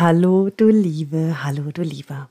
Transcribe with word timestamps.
Hallo, 0.00 0.48
du 0.48 0.68
Liebe, 0.68 1.44
hallo, 1.44 1.72
du 1.72 1.82
Lieber. 1.82 2.30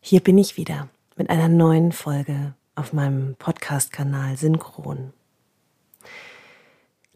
Hier 0.00 0.20
bin 0.20 0.38
ich 0.38 0.56
wieder 0.56 0.88
mit 1.14 1.28
einer 1.28 1.50
neuen 1.50 1.92
Folge 1.92 2.54
auf 2.74 2.94
meinem 2.94 3.34
Podcast-Kanal 3.34 4.38
Synchron. 4.38 5.12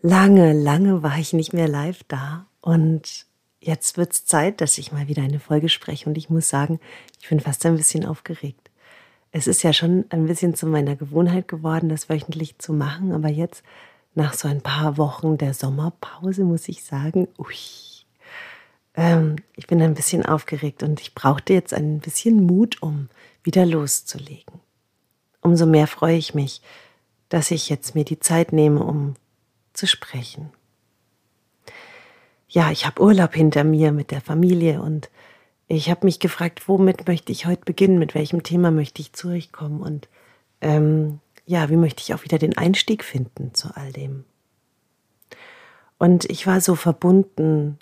Lange, 0.02 0.52
lange 0.52 1.02
war 1.02 1.16
ich 1.16 1.32
nicht 1.32 1.54
mehr 1.54 1.66
live 1.66 2.02
da 2.08 2.44
und 2.60 3.24
jetzt 3.58 3.96
wird 3.96 4.12
es 4.12 4.26
Zeit, 4.26 4.60
dass 4.60 4.76
ich 4.76 4.92
mal 4.92 5.08
wieder 5.08 5.22
eine 5.22 5.40
Folge 5.40 5.70
spreche 5.70 6.10
und 6.10 6.18
ich 6.18 6.28
muss 6.28 6.50
sagen, 6.50 6.78
ich 7.18 7.30
bin 7.30 7.40
fast 7.40 7.64
ein 7.64 7.78
bisschen 7.78 8.04
aufgeregt. 8.04 8.70
Es 9.32 9.46
ist 9.46 9.62
ja 9.62 9.72
schon 9.72 10.04
ein 10.10 10.26
bisschen 10.26 10.54
zu 10.54 10.66
meiner 10.66 10.94
Gewohnheit 10.94 11.48
geworden, 11.48 11.88
das 11.88 12.10
wöchentlich 12.10 12.58
zu 12.58 12.74
machen, 12.74 13.12
aber 13.12 13.30
jetzt 13.30 13.62
nach 14.14 14.34
so 14.34 14.46
ein 14.46 14.60
paar 14.60 14.98
Wochen 14.98 15.38
der 15.38 15.54
Sommerpause 15.54 16.44
muss 16.44 16.68
ich 16.68 16.84
sagen, 16.84 17.28
ui, 17.38 17.56
ähm, 19.00 19.36
ich 19.56 19.66
bin 19.66 19.80
ein 19.80 19.94
bisschen 19.94 20.26
aufgeregt 20.26 20.82
und 20.82 21.00
ich 21.00 21.14
brauchte 21.14 21.54
jetzt 21.54 21.72
ein 21.72 22.00
bisschen 22.00 22.44
Mut, 22.44 22.82
um 22.82 23.08
wieder 23.42 23.64
loszulegen. 23.64 24.60
Umso 25.40 25.64
mehr 25.64 25.86
freue 25.86 26.18
ich 26.18 26.34
mich, 26.34 26.60
dass 27.30 27.50
ich 27.50 27.70
jetzt 27.70 27.94
mir 27.94 28.04
die 28.04 28.20
Zeit 28.20 28.52
nehme, 28.52 28.84
um 28.84 29.14
zu 29.72 29.86
sprechen. 29.86 30.50
Ja, 32.46 32.70
ich 32.70 32.84
habe 32.84 33.00
Urlaub 33.00 33.34
hinter 33.34 33.64
mir 33.64 33.90
mit 33.90 34.10
der 34.10 34.20
Familie 34.20 34.82
und 34.82 35.08
ich 35.66 35.88
habe 35.88 36.04
mich 36.04 36.18
gefragt, 36.18 36.68
womit 36.68 37.08
möchte 37.08 37.32
ich 37.32 37.46
heute 37.46 37.64
beginnen, 37.64 37.98
mit 37.98 38.14
welchem 38.14 38.42
Thema 38.42 38.70
möchte 38.70 39.00
ich 39.00 39.14
zu 39.14 39.28
euch 39.28 39.50
kommen 39.50 39.80
und 39.80 40.10
ähm, 40.60 41.20
ja, 41.46 41.70
wie 41.70 41.76
möchte 41.76 42.02
ich 42.02 42.12
auch 42.12 42.24
wieder 42.24 42.36
den 42.36 42.58
Einstieg 42.58 43.02
finden 43.02 43.54
zu 43.54 43.74
all 43.74 43.92
dem. 43.92 44.24
Und 45.96 46.28
ich 46.28 46.46
war 46.46 46.60
so 46.60 46.74
verbunden 46.74 47.78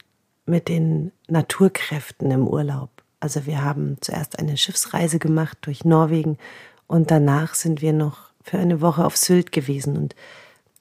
mit 0.48 0.68
den 0.68 1.12
Naturkräften 1.28 2.30
im 2.30 2.46
Urlaub. 2.46 2.90
Also 3.20 3.46
wir 3.46 3.64
haben 3.64 3.96
zuerst 4.00 4.38
eine 4.38 4.56
Schiffsreise 4.56 5.18
gemacht 5.18 5.58
durch 5.62 5.84
Norwegen 5.84 6.38
und 6.86 7.10
danach 7.10 7.54
sind 7.54 7.82
wir 7.82 7.92
noch 7.92 8.30
für 8.42 8.58
eine 8.58 8.80
Woche 8.80 9.04
auf 9.04 9.16
Sylt 9.16 9.52
gewesen 9.52 9.96
und 9.96 10.14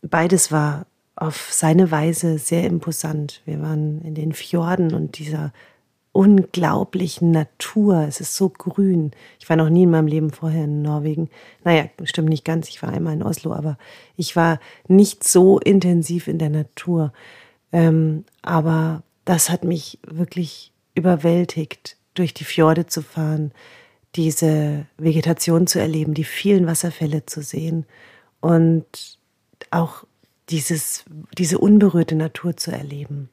beides 0.01 0.51
war 0.51 0.85
auf 1.15 1.49
seine 1.51 1.89
Weise 1.89 2.37
sehr 2.37 2.63
imposant. 2.63 3.41
Wir 3.45 3.61
waren 3.61 4.01
in 4.03 4.13
den 4.13 4.33
Fjorden 4.33 4.93
und 4.93 5.17
dieser 5.17 5.51
unglaublichen 6.11 7.31
Natur. 7.31 8.05
Es 8.07 8.21
ist 8.21 8.35
so 8.35 8.49
grün. 8.49 9.11
Ich 9.39 9.49
war 9.49 9.55
noch 9.55 9.69
nie 9.69 9.83
in 9.83 9.91
meinem 9.91 10.07
Leben 10.07 10.31
vorher 10.31 10.63
in 10.63 10.81
Norwegen. 10.81 11.29
Naja, 11.63 11.85
stimmt 12.03 12.29
nicht 12.29 12.45
ganz. 12.45 12.69
Ich 12.69 12.81
war 12.81 12.89
einmal 12.89 13.13
in 13.13 13.23
Oslo, 13.23 13.53
aber 13.53 13.77
ich 14.15 14.35
war 14.35 14.59
nicht 14.87 15.23
so 15.23 15.59
intensiv 15.59 16.27
in 16.27 16.39
der 16.39 16.49
Natur. 16.49 17.13
Ähm, 17.71 18.25
aber 18.41 19.03
das 19.27 19.49
hat 19.49 19.65
mich 19.65 19.99
wirklich 20.07 20.71
überwältigt, 20.95 21.97
durch 22.13 22.33
die 22.33 22.45
Fjorde 22.45 22.87
zu 22.87 23.01
fahren, 23.01 23.51
diese 24.15 24.85
Vegetation 24.97 25.67
zu 25.67 25.79
erleben, 25.79 26.13
die 26.13 26.23
vielen 26.23 26.65
Wasserfälle 26.65 27.25
zu 27.25 27.41
sehen 27.41 27.85
und 28.39 28.85
auch 29.69 30.05
dieses, 30.49 31.03
diese 31.37 31.57
unberührte 31.59 32.15
Natur 32.15 32.55
zu 32.55 32.71
erleben. 32.71 33.29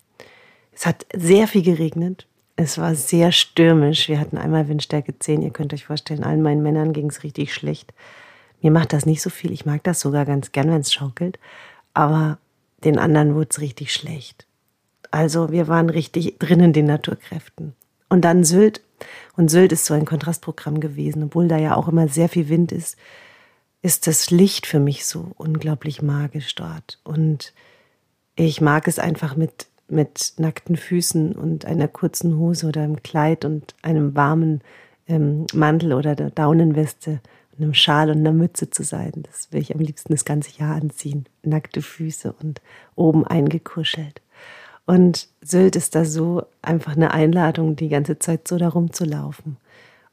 Es 0.73 0.85
hat 0.85 1.07
sehr 1.15 1.47
viel 1.47 1.63
geregnet. 1.63 2.27
Es 2.57 2.77
war 2.77 2.97
sehr 2.97 3.31
stürmisch. 3.31 4.09
Wir 4.09 4.19
hatten 4.19 4.37
einmal 4.37 4.69
Windstärke 4.69 5.17
10. 5.17 5.43
Ihr 5.43 5.51
könnt 5.51 5.73
euch 5.73 5.87
vorstellen, 5.87 6.25
allen 6.25 6.43
meinen 6.43 6.63
Männern 6.63 6.93
ging 6.93 7.09
es 7.09 7.23
richtig 7.23 7.55
schlecht. 7.55 7.95
Mir 8.61 8.73
macht 8.73 8.93
das 8.93 9.07
nicht 9.07 9.23
so 9.23 9.31
viel. 9.31 9.53
Ich 9.53 9.65
mag 9.65 9.85
das 9.85 10.01
sogar 10.01 10.25
ganz 10.25 10.51
gern, 10.51 10.71
wenn 10.71 10.81
es 10.81 10.93
schaukelt. 10.93 11.39
Aber 11.95 12.39
den 12.83 12.99
anderen 12.99 13.37
wurde 13.37 13.49
es 13.51 13.61
richtig 13.61 13.95
schlecht. 13.95 14.44
Also 15.15 15.53
wir 15.53 15.69
waren 15.69 15.91
richtig 15.91 16.41
drin 16.41 16.59
in 16.59 16.73
den 16.73 16.87
Naturkräften. 16.87 17.75
Und 18.09 18.23
dann 18.23 18.43
Sylt. 18.43 18.81
Und 19.37 19.49
Sylt 19.49 19.71
ist 19.71 19.85
so 19.85 19.95
ein 19.95 20.07
Kontrastprogramm 20.07 20.81
gewesen, 20.81 21.23
obwohl 21.23 21.47
da 21.47 21.57
ja 21.57 21.77
auch 21.77 21.87
immer 21.87 22.09
sehr 22.09 22.29
viel 22.29 22.49
Wind 22.49 22.73
ist, 22.73 22.97
ist 23.81 24.09
das 24.09 24.33
Licht 24.33 24.67
für 24.67 24.81
mich 24.81 25.07
so 25.07 25.31
unglaublich 25.37 26.03
magisch 26.03 26.53
dort. 26.57 26.99
Und 27.05 27.53
ich 28.35 28.61
mag 28.61 28.89
es 28.89 28.99
einfach 28.99 29.37
mit, 29.37 29.69
mit 29.87 30.33
nackten 30.39 30.77
Füßen 30.77 31.37
und 31.37 31.65
einer 31.65 31.87
kurzen 31.87 32.37
Hose 32.37 32.67
oder 32.67 32.83
einem 32.83 33.05
Kleid 33.05 33.45
und 33.45 33.77
einem 33.83 34.17
warmen 34.17 34.63
ähm, 35.07 35.47
Mantel 35.53 35.93
oder 35.93 36.17
der 36.17 36.31
Daunenweste 36.31 37.21
und 37.53 37.63
einem 37.63 37.75
Schal 37.75 38.11
und 38.11 38.19
einer 38.19 38.33
Mütze 38.33 38.69
zu 38.69 38.83
sein. 38.83 39.13
Das 39.31 39.53
will 39.53 39.61
ich 39.61 39.73
am 39.73 39.81
liebsten 39.81 40.13
das 40.13 40.25
ganze 40.25 40.59
Jahr 40.59 40.75
anziehen. 40.75 41.27
Nackte 41.45 41.83
Füße 41.83 42.33
und 42.33 42.61
oben 42.97 43.25
eingekuschelt. 43.25 44.24
Und 44.87 45.29
Sylt 45.41 45.77
ist 45.77 45.95
da 45.95 46.05
so 46.05 46.45
einfach 46.61 46.97
eine 46.97 47.13
Einladung, 47.13 47.77
die 47.77 47.89
ganze 47.89 48.19
Zeit 48.19 48.47
so 48.49 48.59
darum 48.59 48.93
zu 48.93 49.05
laufen 49.05 49.57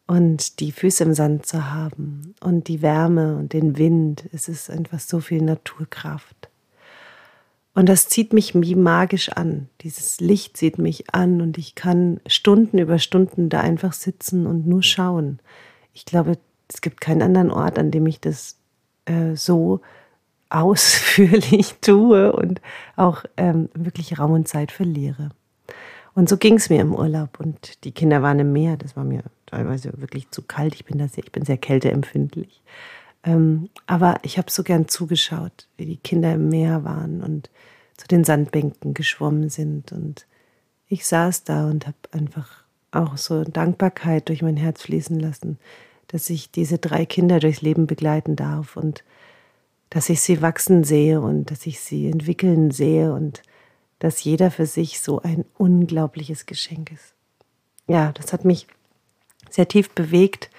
und 0.07 0.59
die 0.59 0.71
Füße 0.71 1.03
im 1.03 1.13
Sand 1.13 1.45
zu 1.45 1.71
haben 1.71 2.35
und 2.41 2.67
die 2.67 2.81
Wärme 2.81 3.37
und 3.37 3.53
den 3.53 3.77
Wind. 3.77 4.25
Es 4.31 4.47
ist 4.47 4.69
einfach 4.69 4.99
so 4.99 5.19
viel 5.19 5.41
Naturkraft. 5.41 6.49
Und 7.73 7.87
das 7.87 8.09
zieht 8.09 8.33
mich 8.33 8.53
wie 8.53 8.75
magisch 8.75 9.29
an. 9.29 9.69
Dieses 9.81 10.19
Licht 10.19 10.57
zieht 10.57 10.77
mich 10.77 11.13
an 11.13 11.41
und 11.41 11.57
ich 11.57 11.75
kann 11.75 12.19
Stunden 12.27 12.77
über 12.77 12.99
Stunden 12.99 13.47
da 13.47 13.61
einfach 13.61 13.93
sitzen 13.93 14.45
und 14.45 14.67
nur 14.67 14.83
schauen. 14.83 15.39
Ich 15.93 16.05
glaube, 16.05 16.37
es 16.67 16.81
gibt 16.81 16.99
keinen 16.99 17.21
anderen 17.21 17.51
Ort, 17.51 17.79
an 17.79 17.91
dem 17.91 18.05
ich 18.07 18.19
das 18.19 18.57
äh, 19.05 19.35
so 19.35 19.79
ausführlich 20.51 21.75
tue 21.81 22.31
und 22.33 22.61
auch 22.95 23.23
ähm, 23.37 23.69
wirklich 23.73 24.19
Raum 24.19 24.33
und 24.33 24.47
Zeit 24.47 24.71
verliere. 24.71 25.29
Und 26.13 26.27
so 26.27 26.37
ging 26.37 26.55
es 26.55 26.69
mir 26.69 26.81
im 26.81 26.93
Urlaub 26.93 27.39
und 27.39 27.83
die 27.85 27.91
Kinder 27.91 28.21
waren 28.21 28.39
im 28.39 28.51
Meer. 28.51 28.75
Das 28.77 28.97
war 28.97 29.05
mir 29.05 29.23
teilweise 29.45 29.93
wirklich 29.95 30.29
zu 30.29 30.41
kalt. 30.41 30.75
Ich 30.75 30.85
bin, 30.85 30.97
da 30.97 31.07
sehr, 31.07 31.23
ich 31.23 31.31
bin 31.31 31.45
sehr 31.45 31.57
kälteempfindlich. 31.57 32.61
Ähm, 33.23 33.69
aber 33.87 34.19
ich 34.23 34.37
habe 34.37 34.51
so 34.51 34.63
gern 34.63 34.87
zugeschaut, 34.87 35.67
wie 35.77 35.85
die 35.85 35.97
Kinder 35.97 36.33
im 36.33 36.49
Meer 36.49 36.83
waren 36.83 37.21
und 37.21 37.49
zu 37.95 38.07
den 38.07 38.23
Sandbänken 38.23 38.93
geschwommen 38.93 39.49
sind. 39.49 39.91
Und 39.91 40.25
ich 40.87 41.05
saß 41.05 41.45
da 41.45 41.69
und 41.69 41.87
habe 41.87 41.97
einfach 42.11 42.65
auch 42.91 43.17
so 43.17 43.43
Dankbarkeit 43.43 44.27
durch 44.27 44.41
mein 44.41 44.57
Herz 44.57 44.81
fließen 44.81 45.17
lassen, 45.17 45.59
dass 46.07 46.29
ich 46.29 46.51
diese 46.51 46.77
drei 46.77 47.05
Kinder 47.05 47.39
durchs 47.39 47.61
Leben 47.61 47.87
begleiten 47.87 48.35
darf 48.35 48.75
und 48.75 49.03
dass 49.91 50.09
ich 50.09 50.21
sie 50.21 50.41
wachsen 50.41 50.83
sehe 50.83 51.21
und 51.21 51.51
dass 51.51 51.67
ich 51.67 51.81
sie 51.81 52.07
entwickeln 52.07 52.71
sehe 52.71 53.13
und 53.13 53.43
dass 53.99 54.23
jeder 54.23 54.49
für 54.49 54.65
sich 54.65 55.01
so 55.01 55.21
ein 55.21 55.45
unglaubliches 55.57 56.47
Geschenk 56.47 56.91
ist. 56.91 57.13
Ja, 57.87 58.11
das 58.13 58.33
hat 58.33 58.45
mich 58.45 58.65
sehr 59.49 59.67
tief 59.67 59.89
bewegt, 59.91 60.49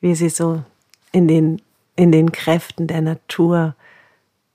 wie 0.00 0.14
sie 0.14 0.28
so 0.28 0.62
in 1.10 1.26
den, 1.26 1.60
in 1.96 2.12
den 2.12 2.30
Kräften 2.30 2.86
der 2.86 3.02
Natur 3.02 3.74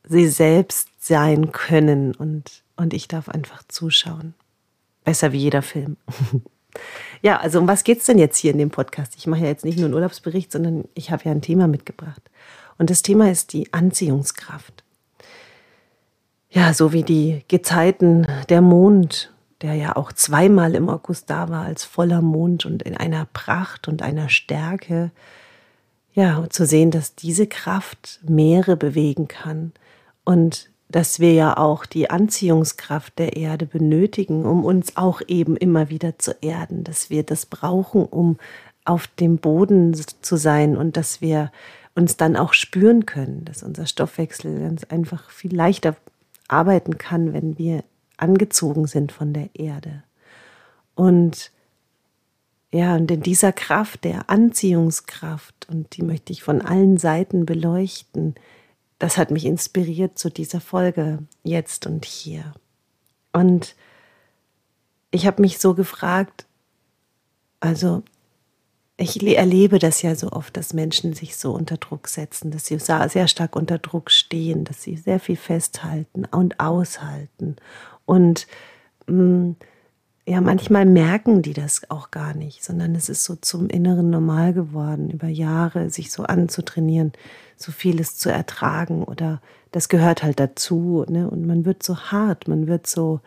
sie 0.08 0.28
selbst 0.28 0.88
sein 0.98 1.52
können 1.52 2.16
und, 2.16 2.64
und 2.78 2.94
ich 2.94 3.10
darf 3.10 3.28
einfach 3.28 3.64
zuschauen. 3.68 4.34
Besser 5.04 5.34
wie 5.34 5.40
jeder 5.40 5.62
Film. 5.62 5.98
ja, 7.22 7.38
also 7.38 7.60
um 7.60 7.68
was 7.68 7.84
geht 7.84 8.00
es 8.00 8.06
denn 8.06 8.18
jetzt 8.18 8.38
hier 8.38 8.52
in 8.52 8.60
dem 8.60 8.72
Podcast? 8.72 9.14
Ich 9.18 9.28
mache 9.28 9.42
ja 9.42 9.48
jetzt 9.48 9.66
nicht 9.66 9.78
nur 9.78 9.86
einen 9.86 9.94
Urlaubsbericht, 9.94 10.54
sondern 10.54 10.86
ich 10.94 11.12
habe 11.12 11.26
ja 11.26 11.32
ein 11.32 11.42
Thema 11.42 11.68
mitgebracht. 11.68 12.22
Und 12.82 12.90
das 12.90 13.04
Thema 13.04 13.30
ist 13.30 13.54
die 13.54 13.72
Anziehungskraft. 13.72 14.84
Ja, 16.50 16.74
so 16.74 16.94
wie 16.94 17.04
die 17.04 17.44
Gezeiten, 17.48 18.26
der 18.50 18.62
Mond, 18.62 19.32
der 19.62 19.76
ja 19.76 19.96
auch 19.96 20.12
zweimal 20.12 20.74
im 20.74 20.90
August 20.90 21.30
da 21.30 21.48
war 21.50 21.64
als 21.64 21.84
voller 21.84 22.24
Mond 22.24 22.66
und 22.66 22.82
in 22.82 22.98
einer 22.98 23.28
Pracht 23.34 23.88
und 23.88 24.02
einer 24.02 24.30
Stärke. 24.30 25.12
Ja, 26.16 26.44
zu 26.50 26.66
sehen, 26.66 26.90
dass 26.90 27.14
diese 27.14 27.46
Kraft 27.46 28.20
Meere 28.28 28.76
bewegen 28.76 29.28
kann 29.28 29.74
und 30.26 30.72
dass 30.90 31.20
wir 31.20 31.34
ja 31.34 31.58
auch 31.58 31.86
die 31.86 32.10
Anziehungskraft 32.10 33.20
der 33.20 33.38
Erde 33.38 33.68
benötigen, 33.68 34.44
um 34.44 34.66
uns 34.66 34.98
auch 34.98 35.22
eben 35.28 35.56
immer 35.56 35.92
wieder 35.92 36.18
zu 36.18 36.32
erden, 36.42 36.84
dass 36.84 37.12
wir 37.12 37.22
das 37.22 37.46
brauchen, 37.46 38.06
um 38.06 38.40
auf 38.86 39.06
dem 39.06 39.38
Boden 39.38 39.94
zu 39.94 40.36
sein 40.36 40.76
und 40.76 40.98
dass 40.98 41.22
wir 41.22 41.52
uns 41.96 42.18
dann 42.18 42.36
auch 42.36 42.54
spüren 42.54 43.06
können, 43.06 43.46
dass 43.46 43.64
unser 43.64 43.86
Stoffwechsel 43.86 44.60
ganz 44.60 44.84
einfach 44.86 45.30
viel 45.30 45.56
leichter 45.56 45.96
arbeiten 46.48 46.98
kann, 46.98 47.34
wenn 47.34 47.58
wir 47.58 47.84
angezogen 48.18 48.88
sind 48.88 49.12
von 49.12 49.34
der 49.34 49.50
Erde. 49.54 50.04
Und 50.96 51.52
ja, 52.74 52.96
und 52.96 53.12
in 53.12 53.22
dieser 53.22 53.52
Kraft, 53.52 54.06
der 54.06 54.30
Anziehungskraft, 54.30 55.68
und 55.70 55.98
die 55.98 56.04
möchte 56.04 56.32
ich 56.32 56.42
von 56.42 56.62
allen 56.62 56.98
Seiten 56.98 57.46
beleuchten, 57.46 58.36
das 58.98 59.18
hat 59.18 59.32
mich 59.32 59.46
inspiriert 59.46 60.18
zu 60.18 60.30
dieser 60.30 60.62
Folge 60.62 61.20
jetzt 61.44 61.86
und 61.86 62.06
hier. 62.06 62.54
Und 63.34 63.76
ich 65.10 65.26
habe 65.28 65.42
mich 65.42 65.60
so 65.60 65.74
gefragt, 65.74 66.46
also 67.60 68.04
ich 69.02 69.22
erlebe 69.26 69.80
das 69.80 70.02
ja 70.02 70.16
so 70.16 70.32
oft, 70.32 70.56
dass 70.56 70.74
Menschen 70.74 71.14
sich 71.14 71.36
so 71.36 71.52
unter 71.52 71.78
Druck 71.78 72.08
setzen, 72.08 72.52
dass 72.52 72.66
sie 72.66 72.78
sehr 72.78 73.28
stark 73.28 73.56
unter 73.56 73.80
Druck 73.80 74.12
stehen, 74.12 74.64
dass 74.64 74.84
sie 74.84 74.96
sehr 74.96 75.20
viel 75.20 75.36
festhalten 75.36 76.26
und 76.26 76.60
aushalten. 76.60 77.56
Und 78.06 78.48
mm, 79.08 79.52
ja, 80.28 80.40
manchmal 80.40 80.86
merken 80.86 81.42
die 81.42 81.54
das 81.54 81.90
auch 81.90 82.12
gar 82.12 82.36
nicht, 82.36 82.64
sondern 82.64 82.94
es 82.94 83.10
ist 83.10 83.24
so 83.24 83.36
zum 83.36 83.70
inneren 83.70 84.12
Normal 84.12 84.54
geworden, 84.54 85.10
über 85.10 85.28
Jahre 85.28 85.90
sich 85.90 86.12
so 86.12 86.24
anzutrainieren, 86.24 87.12
so 87.58 87.72
vieles 87.72 88.18
zu 88.18 88.30
ertragen 88.30 89.04
oder 89.04 89.42
das 89.72 89.90
gehört 89.90 90.22
halt 90.22 90.40
dazu. 90.40 91.06
Ne? 91.10 91.30
Und 91.30 91.48
man 91.48 91.66
wird 91.66 91.82
so 91.82 91.98
hart, 91.98 92.48
man 92.48 92.68
wird 92.68 92.86
so, 92.86 93.20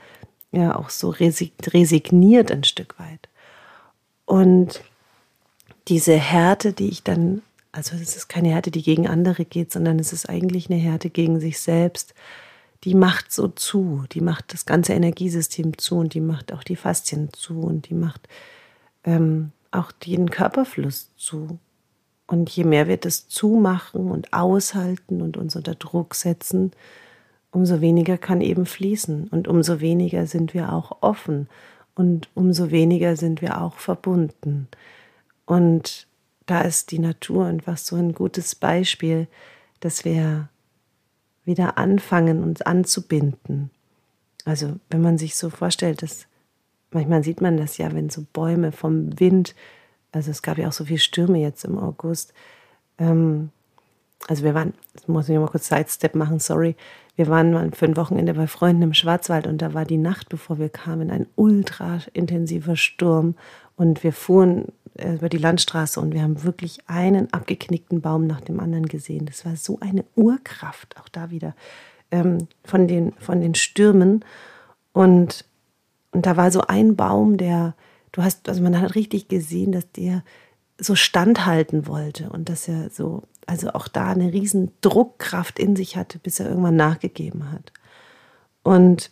ja, 0.52 0.76
auch 0.76 0.90
so 0.90 1.10
resigniert 1.10 2.52
ein 2.52 2.64
Stück 2.64 2.98
weit. 3.00 3.28
Und 4.24 4.82
diese 5.88 6.14
Härte, 6.14 6.72
die 6.72 6.88
ich 6.88 7.02
dann, 7.02 7.42
also 7.72 7.96
es 7.96 8.16
ist 8.16 8.28
keine 8.28 8.48
Härte, 8.50 8.70
die 8.70 8.82
gegen 8.82 9.06
andere 9.06 9.44
geht, 9.44 9.72
sondern 9.72 9.98
es 9.98 10.12
ist 10.12 10.28
eigentlich 10.28 10.70
eine 10.70 10.81
Härte 10.81 11.10
gegen 11.10 11.40
sich 11.40 11.60
selbst 11.60 12.14
die 12.84 12.94
macht 12.94 13.32
so 13.32 13.48
zu, 13.48 14.04
die 14.12 14.20
macht 14.20 14.52
das 14.52 14.66
ganze 14.66 14.92
Energiesystem 14.92 15.78
zu 15.78 15.96
und 15.96 16.14
die 16.14 16.20
macht 16.20 16.52
auch 16.52 16.62
die 16.62 16.76
Faszien 16.76 17.32
zu 17.32 17.60
und 17.60 17.88
die 17.88 17.94
macht 17.94 18.28
ähm, 19.04 19.52
auch 19.70 19.90
den 19.90 20.31
Körperfluss 20.31 21.10
zu. 21.16 21.58
Und 22.26 22.50
je 22.50 22.64
mehr 22.64 22.86
wir 22.86 22.98
das 22.98 23.28
zumachen 23.28 24.10
und 24.10 24.32
aushalten 24.32 25.22
und 25.22 25.36
uns 25.36 25.56
unter 25.56 25.75
Druck 25.75 26.14
setzen, 26.14 26.72
umso 27.50 27.81
weniger 27.81 28.19
kann 28.19 28.40
eben 28.40 28.66
fließen 28.66 29.28
und 29.28 29.48
umso 29.48 29.81
weniger 29.81 30.26
sind 30.26 30.52
wir 30.52 30.72
auch 30.72 30.98
offen 31.00 31.48
und 31.94 32.28
umso 32.34 32.70
weniger 32.70 33.16
sind 33.16 33.40
wir 33.40 33.62
auch 33.62 33.76
verbunden. 33.76 34.69
Und 35.46 36.06
da 36.46 36.62
ist 36.62 36.91
die 36.91 36.99
Natur 36.99 37.46
einfach 37.46 37.79
so 37.79 37.96
ein 37.96 38.12
gutes 38.12 38.55
Beispiel, 38.55 39.26
dass 39.81 40.05
wir 40.05 40.49
wieder 41.44 41.79
anfangen, 41.79 42.43
uns 42.43 42.62
anzubinden. 42.62 43.70
Also 44.44 44.76
wenn 44.91 45.02
man 45.02 45.19
sich 45.19 45.37
so 45.37 45.50
vorstellt, 45.50 46.02
dass 46.02 46.26
manchmal 46.91 47.23
sieht 47.25 47.41
man 47.41 47.56
das 47.56 47.79
ja, 47.79 47.93
wenn 47.93 48.11
so 48.11 48.25
Bäume 48.32 48.73
vom 48.73 49.19
Wind, 49.19 49.55
also 50.12 50.31
es 50.31 50.43
gab 50.43 50.58
ja 50.58 50.69
auch 50.69 50.73
so 50.73 50.85
viele 50.85 51.00
Stürme 51.00 51.38
jetzt 51.38 51.64
im 51.64 51.79
August. 51.79 52.32
Ähm, 52.99 53.50
also 54.29 54.44
wir 54.44 54.55
waren, 54.55 54.73
das 54.94 55.08
muss 55.08 55.29
ich 55.29 55.37
mal 55.37 55.49
kurz 55.49 55.69
Sidestep 55.69 56.14
machen, 56.14 56.38
sorry. 56.38 56.76
Wir 57.17 57.29
waren 57.29 57.52
mal 57.52 57.70
für 57.73 57.85
ein 57.85 57.96
Wochenende 57.96 58.35
bei 58.35 58.46
Freunden 58.46 58.82
im 58.82 58.94
Schwarzwald 58.94 59.46
und 59.46 59.58
da 59.61 59.75
war 59.75 59.85
die 59.85 59.99
Nacht, 59.99 60.29
bevor 60.29 60.58
wir 60.58 60.69
kamen, 60.69 61.11
ein 61.11 61.26
ultra 61.37 61.99
intensiver 62.12 62.76
Sturm 62.76 63.35
und 63.76 64.02
wir 64.02 64.12
fuhren 64.12 64.66
äh, 64.94 65.14
über 65.14 65.28
die 65.28 65.38
Landstraße 65.38 66.00
und 66.00 66.14
wir 66.14 66.22
haben 66.22 66.44
wirklich 66.44 66.78
einen 66.86 67.32
abgeknickten 67.32 68.00
Baum 68.00 68.26
nach 68.26 68.40
dem 68.40 68.60
anderen 68.60 68.86
gesehen. 68.86 69.26
Das 69.26 69.44
war 69.44 69.56
so 69.56 69.78
eine 69.80 70.04
Urkraft, 70.14 70.96
auch 70.98 71.08
da 71.08 71.30
wieder, 71.30 71.54
ähm, 72.10 72.48
von, 72.64 72.86
den, 72.86 73.12
von 73.14 73.40
den 73.40 73.54
Stürmen. 73.54 74.24
Und, 74.92 75.44
und 76.12 76.26
da 76.26 76.36
war 76.36 76.50
so 76.50 76.62
ein 76.62 76.96
Baum, 76.96 77.36
der, 77.36 77.74
du 78.12 78.22
hast, 78.22 78.48
also 78.48 78.62
man 78.62 78.80
hat 78.80 78.94
richtig 78.94 79.28
gesehen, 79.28 79.72
dass 79.72 79.90
der 79.92 80.22
so 80.78 80.94
standhalten 80.94 81.86
wollte 81.86 82.30
und 82.30 82.48
dass 82.48 82.68
er 82.68 82.90
so, 82.90 83.22
also 83.46 83.70
auch 83.70 83.88
da 83.88 84.10
eine 84.10 84.32
riesen 84.32 84.72
Druckkraft 84.80 85.58
in 85.58 85.76
sich 85.76 85.96
hatte, 85.96 86.18
bis 86.18 86.40
er 86.40 86.48
irgendwann 86.48 86.76
nachgegeben 86.76 87.50
hat. 87.52 87.72
Und 88.62 89.10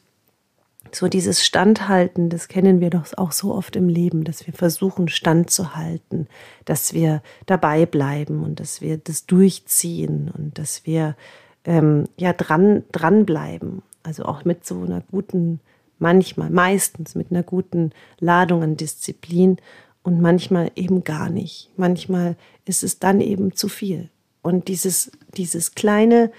so 0.94 1.08
dieses 1.08 1.44
Standhalten, 1.44 2.28
das 2.28 2.48
kennen 2.48 2.80
wir 2.80 2.90
doch 2.90 3.06
auch 3.16 3.32
so 3.32 3.54
oft 3.54 3.76
im 3.76 3.88
Leben, 3.88 4.24
dass 4.24 4.46
wir 4.46 4.54
versuchen, 4.54 5.08
standzuhalten, 5.08 6.28
dass 6.64 6.92
wir 6.92 7.22
dabei 7.46 7.86
bleiben 7.86 8.42
und 8.42 8.60
dass 8.60 8.80
wir 8.80 8.98
das 8.98 9.26
durchziehen 9.26 10.30
und 10.36 10.58
dass 10.58 10.86
wir 10.86 11.16
ähm, 11.64 12.04
ja 12.16 12.32
dran 12.32 12.84
dranbleiben. 12.92 13.82
Also 14.02 14.24
auch 14.24 14.44
mit 14.44 14.66
so 14.66 14.82
einer 14.82 15.02
guten, 15.10 15.60
manchmal, 15.98 16.50
meistens 16.50 17.14
mit 17.14 17.30
einer 17.30 17.42
guten 17.42 17.92
Ladung 18.18 18.62
an 18.62 18.76
Disziplin 18.76 19.58
und 20.02 20.20
manchmal 20.20 20.72
eben 20.74 21.04
gar 21.04 21.30
nicht. 21.30 21.70
Manchmal 21.76 22.36
ist 22.64 22.82
es 22.82 22.98
dann 22.98 23.20
eben 23.20 23.54
zu 23.54 23.68
viel. 23.68 24.10
Und 24.42 24.66
dieses, 24.66 25.12
dieses 25.36 25.74
kleine 25.76 26.32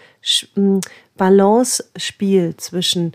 Balance-Spiel 1.16 2.58
zwischen 2.58 3.14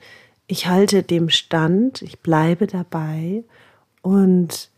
ich 0.48 0.66
halte 0.66 1.02
dem 1.02 1.28
Stand, 1.28 2.02
ich 2.02 2.18
bleibe 2.20 2.66
dabei 2.66 3.44
und 4.02 4.70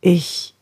ich 0.00 0.54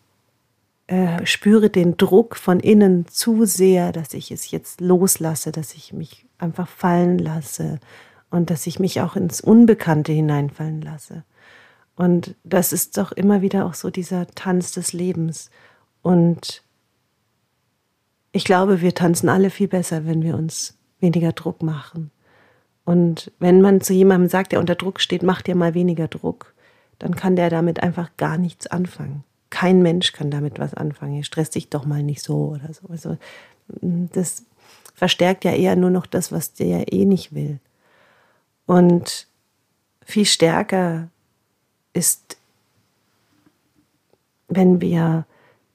äh, 0.87 1.25
spüre 1.27 1.69
den 1.69 1.99
Druck 1.99 2.35
von 2.35 2.61
innen 2.61 3.07
zu 3.07 3.45
sehr, 3.45 3.93
dass 3.93 4.15
ich 4.15 4.31
es 4.31 4.51
jetzt 4.51 4.81
loslasse, 4.81 5.53
dass 5.53 5.75
ich 5.75 5.93
mich 5.93 6.25
einfach 6.39 6.67
fallen 6.67 7.19
lasse 7.19 7.79
und 8.31 8.49
dass 8.49 8.67
ich 8.67 8.81
mich 8.81 9.03
auch 9.03 9.17
ins 9.17 9.43
Unbekannte 9.43 10.13
hineinfallen 10.13 10.81
lasse. 10.81 11.23
Und 11.97 12.35
das 12.43 12.73
ist 12.73 12.97
doch 12.97 13.13
immer 13.13 13.43
wieder 13.43 13.67
auch 13.67 13.75
so 13.75 13.91
dieser 13.91 14.27
Tanz 14.29 14.73
des 14.73 14.95
Lebens. 14.95 15.51
Und 16.01 16.63
ich 18.33 18.45
glaube, 18.45 18.81
wir 18.81 18.95
tanzen 18.95 19.29
alle 19.29 19.51
viel 19.51 19.69
besser, 19.69 20.07
wenn 20.07 20.23
wir 20.23 20.37
uns 20.37 20.79
weniger 21.01 21.33
Druck 21.33 21.63
machen. 21.63 22.11
Und 22.85 23.31
wenn 23.39 23.61
man 23.61 23.81
zu 23.81 23.93
jemandem 23.93 24.29
sagt, 24.29 24.53
der 24.53 24.61
unter 24.61 24.75
Druck 24.75 25.01
steht, 25.01 25.23
mach 25.23 25.43
dir 25.43 25.55
mal 25.55 25.75
weniger 25.75 26.09
Druck, 26.09 26.55
dann 26.99 27.15
kann 27.15 27.37
der 27.37 27.51
damit 27.51 27.83
einfach 27.83 28.11
gar 28.17 28.39
nichts 28.39 28.67
anfangen. 28.67 29.25
Kein 29.51 29.83
Mensch 29.83 30.13
kann 30.13 30.31
damit 30.31 30.59
was 30.59 30.75
anfangen. 30.75 31.25
Stress 31.25 31.51
dich 31.51 31.69
doch 31.71 31.85
mal 31.85 32.03
nicht 32.03 32.23
so 32.23 32.55
oder 32.55 32.73
so. 32.73 32.89
Also, 32.89 33.17
mm, 33.81 34.07
das 34.13 34.45
verstärkt 34.95 35.45
ja 35.45 35.53
eher 35.53 35.77
nur 35.77 35.91
noch 35.91 36.07
das, 36.07 36.31
was 36.31 36.55
der 36.55 36.67
ja 36.67 36.85
eh 36.91 37.05
nicht 37.05 37.35
will. 37.35 37.59
Und 38.67 39.27
viel 40.05 40.27
stärker 40.27 41.09
ist, 41.93 42.37
wenn 44.49 44.81
wir 44.81 45.25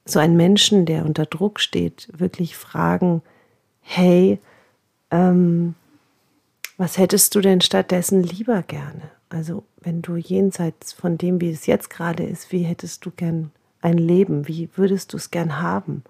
so 0.05 0.19
einen 0.19 0.37
Menschen, 0.37 0.85
der 0.85 1.05
unter 1.05 1.25
Druck 1.25 1.59
steht, 1.59 2.07
wirklich 2.13 2.55
fragen, 2.55 3.21
hey, 3.81 4.39
ähm, 5.11 5.75
was 6.77 6.97
hättest 6.97 7.35
du 7.35 7.41
denn 7.41 7.61
stattdessen 7.61 8.23
lieber 8.23 8.61
gerne? 8.63 9.03
Also 9.29 9.63
wenn 9.81 10.01
du 10.01 10.15
jenseits 10.15 10.93
von 10.93 11.17
dem, 11.17 11.41
wie 11.41 11.51
es 11.51 11.65
jetzt 11.65 11.89
gerade 11.89 12.23
ist, 12.23 12.51
wie 12.51 12.63
hättest 12.63 13.05
du 13.05 13.11
gern 13.11 13.51
ein 13.81 13.97
Leben? 13.97 14.47
Wie 14.47 14.69
würdest 14.75 15.13
du 15.13 15.17
es 15.17 15.31
gern 15.31 15.61
haben? 15.61 16.03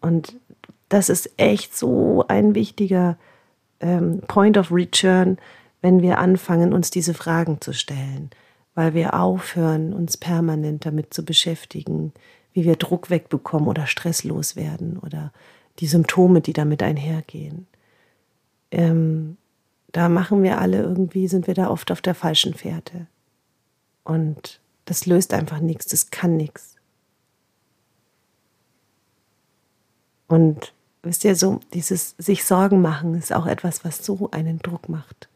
Und 0.00 0.36
das 0.88 1.08
ist 1.08 1.30
echt 1.38 1.76
so 1.76 2.24
ein 2.28 2.54
wichtiger 2.54 3.16
ähm, 3.80 4.20
Point 4.26 4.58
of 4.58 4.70
Return, 4.70 5.38
wenn 5.80 6.02
wir 6.02 6.18
anfangen, 6.18 6.72
uns 6.72 6.90
diese 6.90 7.14
Fragen 7.14 7.60
zu 7.60 7.72
stellen, 7.72 8.30
weil 8.74 8.94
wir 8.94 9.14
aufhören, 9.14 9.92
uns 9.92 10.16
permanent 10.16 10.86
damit 10.86 11.12
zu 11.14 11.24
beschäftigen, 11.24 12.12
wie 12.52 12.64
wir 12.64 12.76
Druck 12.76 13.10
wegbekommen 13.10 13.68
oder 13.68 13.86
stresslos 13.86 14.56
werden 14.56 14.98
oder 14.98 15.32
die 15.80 15.86
Symptome, 15.86 16.40
die 16.40 16.52
damit 16.52 16.82
einhergehen. 16.82 17.66
Ähm, 18.70 19.36
da 19.94 20.08
machen 20.08 20.42
wir 20.42 20.60
alle 20.60 20.82
irgendwie, 20.82 21.28
sind 21.28 21.46
wir 21.46 21.54
da 21.54 21.70
oft 21.70 21.92
auf 21.92 22.02
der 22.02 22.16
falschen 22.16 22.52
Fährte. 22.52 23.06
Und 24.02 24.60
das 24.86 25.06
löst 25.06 25.32
einfach 25.32 25.60
nichts, 25.60 25.86
das 25.86 26.10
kann 26.10 26.36
nichts. 26.36 26.74
Und 30.26 30.74
wisst 31.02 31.24
ihr, 31.24 31.36
so 31.36 31.60
dieses 31.72 32.16
sich 32.18 32.44
Sorgen 32.44 32.82
machen 32.82 33.14
ist 33.14 33.32
auch 33.32 33.46
etwas, 33.46 33.84
was 33.84 34.04
so 34.04 34.28
einen 34.32 34.58
Druck 34.58 34.88
macht. 34.88 35.28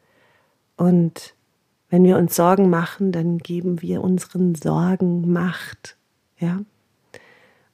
Und 0.76 1.34
wenn 1.88 2.02
wir 2.02 2.16
uns 2.16 2.34
Sorgen 2.34 2.68
machen, 2.68 3.12
dann 3.12 3.38
geben 3.38 3.80
wir 3.80 4.02
unseren 4.02 4.56
Sorgen 4.56 5.32
Macht. 5.32 5.96
Ja? 6.36 6.58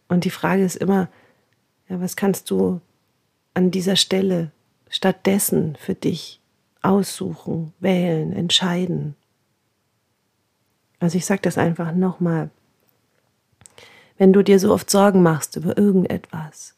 Und 0.08 0.24
die 0.24 0.30
Frage 0.30 0.62
ist 0.62 0.76
immer, 0.76 1.08
ja, 1.88 1.98
was 1.98 2.14
kannst 2.14 2.50
du 2.50 2.82
an 3.54 3.70
dieser 3.70 3.96
Stelle 3.96 4.52
stattdessen 4.90 5.76
für 5.80 5.94
dich 5.94 6.42
aussuchen, 6.84 7.72
wählen, 7.80 8.32
entscheiden. 8.32 9.16
Also 11.00 11.18
ich 11.18 11.26
sage 11.26 11.42
das 11.42 11.58
einfach 11.58 11.92
nochmal. 11.92 12.50
Wenn 14.16 14.32
du 14.32 14.42
dir 14.42 14.58
so 14.58 14.72
oft 14.72 14.90
Sorgen 14.90 15.22
machst 15.22 15.56
über 15.56 15.76
irgendetwas, 15.76 16.74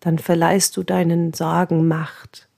dann 0.00 0.18
verleihst 0.18 0.76
du 0.76 0.82
deinen 0.82 1.32
Sorgen 1.32 1.86
Macht. 1.88 2.48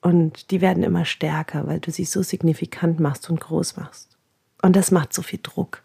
Und 0.00 0.50
die 0.50 0.60
werden 0.60 0.82
immer 0.82 1.04
stärker, 1.04 1.66
weil 1.66 1.80
du 1.80 1.90
sie 1.90 2.04
so 2.04 2.22
signifikant 2.22 3.00
machst 3.00 3.30
und 3.30 3.40
groß 3.40 3.76
machst. 3.76 4.18
Und 4.62 4.76
das 4.76 4.90
macht 4.90 5.14
so 5.14 5.22
viel 5.22 5.40
Druck. 5.42 5.82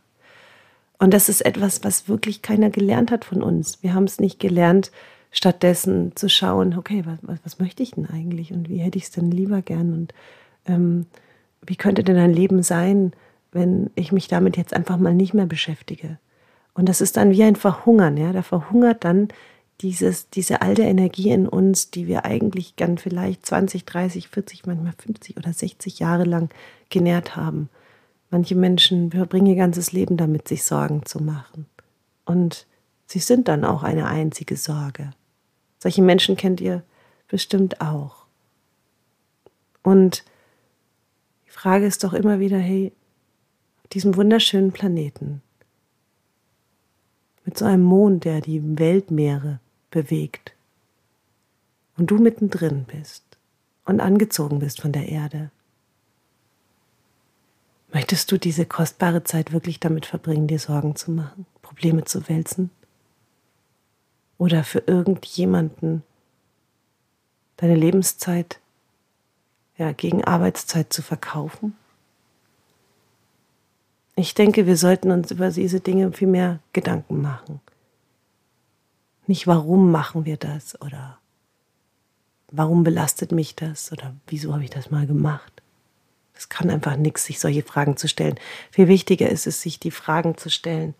Und 0.97 1.13
das 1.13 1.29
ist 1.29 1.41
etwas, 1.41 1.83
was 1.83 2.09
wirklich 2.09 2.41
keiner 2.41 2.69
gelernt 2.69 3.11
hat 3.11 3.23
von 3.23 3.41
uns. 3.41 3.81
Wir 3.81 3.93
haben 3.93 4.03
es 4.03 4.19
nicht 4.19 4.39
gelernt, 4.39 4.91
stattdessen 5.31 6.15
zu 6.15 6.29
schauen, 6.29 6.77
okay, 6.77 7.03
was, 7.05 7.39
was, 7.43 7.59
möchte 7.59 7.83
ich 7.83 7.91
denn 7.91 8.07
eigentlich 8.07 8.51
und 8.51 8.69
wie 8.69 8.79
hätte 8.79 8.97
ich 8.97 9.05
es 9.05 9.11
denn 9.11 9.31
lieber 9.31 9.61
gern 9.61 9.93
und 9.93 10.13
ähm, 10.65 11.05
wie 11.65 11.75
könnte 11.75 12.03
denn 12.03 12.17
ein 12.17 12.33
Leben 12.33 12.63
sein, 12.63 13.13
wenn 13.51 13.91
ich 13.95 14.11
mich 14.11 14.27
damit 14.27 14.57
jetzt 14.57 14.73
einfach 14.73 14.97
mal 14.97 15.13
nicht 15.13 15.33
mehr 15.33 15.45
beschäftige. 15.45 16.17
Und 16.73 16.87
das 16.89 17.01
ist 17.01 17.17
dann 17.17 17.31
wie 17.31 17.43
ein 17.43 17.55
Verhungern, 17.55 18.17
ja, 18.17 18.31
da 18.31 18.41
verhungert 18.41 19.03
dann 19.03 19.27
dieses, 19.81 20.29
diese 20.29 20.61
alte 20.61 20.83
Energie 20.83 21.29
in 21.29 21.47
uns, 21.47 21.89
die 21.89 22.07
wir 22.07 22.25
eigentlich 22.25 22.75
gern 22.75 22.97
vielleicht 22.97 23.45
20, 23.45 23.85
30, 23.85 24.27
40, 24.27 24.65
manchmal 24.65 24.93
50 24.97 25.37
oder 25.37 25.53
60 25.53 25.99
Jahre 25.99 26.25
lang 26.25 26.49
genährt 26.89 27.35
haben. 27.35 27.69
Manche 28.29 28.55
Menschen 28.55 29.11
verbringen 29.11 29.47
ihr 29.47 29.55
ganzes 29.55 29.91
Leben 29.91 30.17
damit, 30.17 30.47
sich 30.47 30.63
Sorgen 30.63 31.05
zu 31.05 31.23
machen. 31.23 31.65
Und 32.25 32.67
sie 33.07 33.19
sind 33.19 33.47
dann 33.47 33.63
auch 33.63 33.83
eine 33.83 34.07
einzige 34.07 34.55
Sorge. 34.55 35.11
Solche 35.79 36.01
Menschen 36.01 36.35
kennt 36.35 36.61
ihr 36.61 36.83
bestimmt 37.27 37.81
auch. 37.81 38.25
Und 39.81 40.25
die 41.45 41.51
Frage 41.51 41.85
ist 41.85 42.03
doch 42.03 42.13
immer 42.13 42.39
wieder, 42.39 42.57
hey, 42.57 42.91
auf 43.81 43.87
diesem 43.89 44.15
wunderschönen 44.15 44.71
Planeten, 44.71 45.41
mit 47.45 47.57
so 47.57 47.65
einem 47.65 47.83
Mond, 47.83 48.25
der 48.25 48.41
die 48.41 48.77
Weltmeere 48.77 49.59
bewegt, 49.89 50.53
und 51.97 52.11
du 52.11 52.17
mittendrin 52.17 52.85
bist 52.85 53.23
und 53.85 53.99
angezogen 53.99 54.59
bist 54.59 54.81
von 54.81 54.91
der 54.91 55.09
Erde, 55.09 55.51
möchtest 57.91 58.31
du 58.31 58.37
diese 58.37 58.65
kostbare 58.65 59.23
Zeit 59.23 59.51
wirklich 59.51 59.79
damit 59.79 60.05
verbringen, 60.05 60.47
dir 60.47 60.59
Sorgen 60.59 60.95
zu 60.95 61.11
machen, 61.11 61.45
Probleme 61.61 62.05
zu 62.05 62.27
wälzen? 62.29 62.69
Oder 64.39 64.63
für 64.63 64.79
irgendjemanden 64.87 66.01
deine 67.57 67.75
Lebenszeit 67.75 68.59
ja, 69.77 69.91
gegen 69.91 70.23
Arbeitszeit 70.23 70.91
zu 70.91 71.03
verkaufen? 71.03 71.75
Ich 74.15 74.33
denke, 74.33 74.65
wir 74.65 74.77
sollten 74.77 75.11
uns 75.11 75.29
über 75.31 75.51
diese 75.51 75.81
Dinge 75.81 76.11
viel 76.13 76.27
mehr 76.27 76.59
Gedanken 76.73 77.21
machen. 77.21 77.61
Nicht 79.27 79.45
warum 79.45 79.91
machen 79.91 80.25
wir 80.25 80.37
das 80.37 80.81
oder 80.81 81.19
warum 82.49 82.83
belastet 82.83 83.31
mich 83.31 83.55
das 83.55 83.91
oder 83.91 84.15
wieso 84.27 84.53
habe 84.53 84.63
ich 84.63 84.69
das 84.69 84.89
mal 84.89 85.05
gemacht. 85.05 85.61
Es 86.33 86.47
kann 86.47 86.69
einfach 86.69 86.95
nichts, 86.95 87.25
sich 87.25 87.39
solche 87.39 87.63
Fragen 87.63 87.97
zu 87.97 88.07
stellen. 88.07 88.39
Viel 88.71 88.87
wichtiger 88.87 89.29
ist 89.29 89.47
es, 89.47 89.61
sich 89.61 89.79
die 89.79 89.91
Fragen 89.91 90.37
zu 90.37 90.49
stellen, 90.49 90.95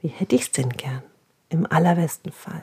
wie 0.00 0.08
hätte 0.08 0.36
ich 0.36 0.42
es 0.42 0.50
denn 0.52 0.70
gern? 0.70 1.02
Im 1.48 1.70
allerbesten 1.70 2.32
Fall. 2.32 2.62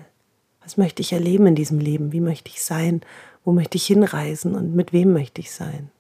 Was 0.62 0.78
möchte 0.78 1.02
ich 1.02 1.14
erleben 1.14 1.48
in 1.48 1.56
diesem 1.56 1.80
Leben? 1.80 2.12
Wie 2.12 2.22
möchte 2.22 2.50
ich 2.50 2.64
sein? 2.64 3.02
Wo 3.44 3.52
möchte 3.52 3.78
ich 3.78 3.86
hinreisen? 3.86 4.56
Und 4.56 4.76
mit 4.76 4.94
wem 4.94 5.14
möchte 5.14 5.42
ich 5.42 5.52
sein? 5.52 5.92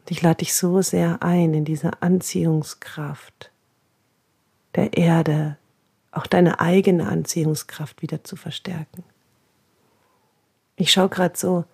Und 0.00 0.10
ich 0.10 0.20
lade 0.20 0.38
dich 0.38 0.54
so 0.54 0.82
sehr 0.82 1.22
ein 1.22 1.54
in 1.54 1.64
diese 1.64 2.02
Anziehungskraft 2.02 3.50
der 4.74 4.96
Erde, 4.96 5.56
auch 6.10 6.26
deine 6.26 6.60
eigene 6.60 7.08
Anziehungskraft 7.08 8.02
wieder 8.02 8.22
zu 8.24 8.36
verstärken. 8.36 9.04
Ich 10.76 10.92
schaue 10.92 11.08
gerade 11.08 11.36
so 11.36 11.64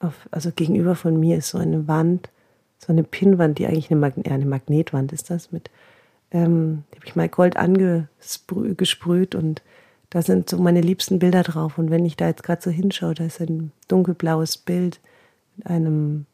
auf, 0.00 0.14
also 0.30 0.52
gegenüber 0.52 0.94
von 0.94 1.18
mir 1.18 1.38
ist 1.38 1.50
so 1.50 1.58
eine 1.58 1.88
Wand, 1.88 2.30
so 2.78 2.92
eine 2.92 3.02
Pinnwand, 3.02 3.58
die 3.58 3.66
eigentlich 3.66 3.90
eine, 3.90 3.98
Magne 4.00 4.30
eine 4.30 4.46
Magnetwand 4.46 5.12
ist 5.12 5.30
das 5.30 5.50
mit, 5.50 5.70
ähm, 6.30 6.84
die 6.92 6.96
habe 6.96 7.06
ich 7.06 7.16
mal 7.16 7.28
Gold 7.28 7.56
angesprüht 7.56 9.34
und 9.34 9.62
da 10.10 10.22
sind 10.22 10.48
so 10.48 10.58
meine 10.58 10.80
liebsten 10.80 11.18
Bilder 11.18 11.42
drauf. 11.42 11.78
Und 11.78 11.90
wenn 11.90 12.06
ich 12.06 12.16
da 12.16 12.28
jetzt 12.28 12.42
gerade 12.42 12.62
so 12.62 12.70
hinschaue, 12.70 13.14
da 13.14 13.24
ist 13.24 13.40
ein 13.40 13.72
dunkelblaues 13.88 14.58
Bild 14.58 15.00
mit 15.56 15.66
einem 15.66 16.26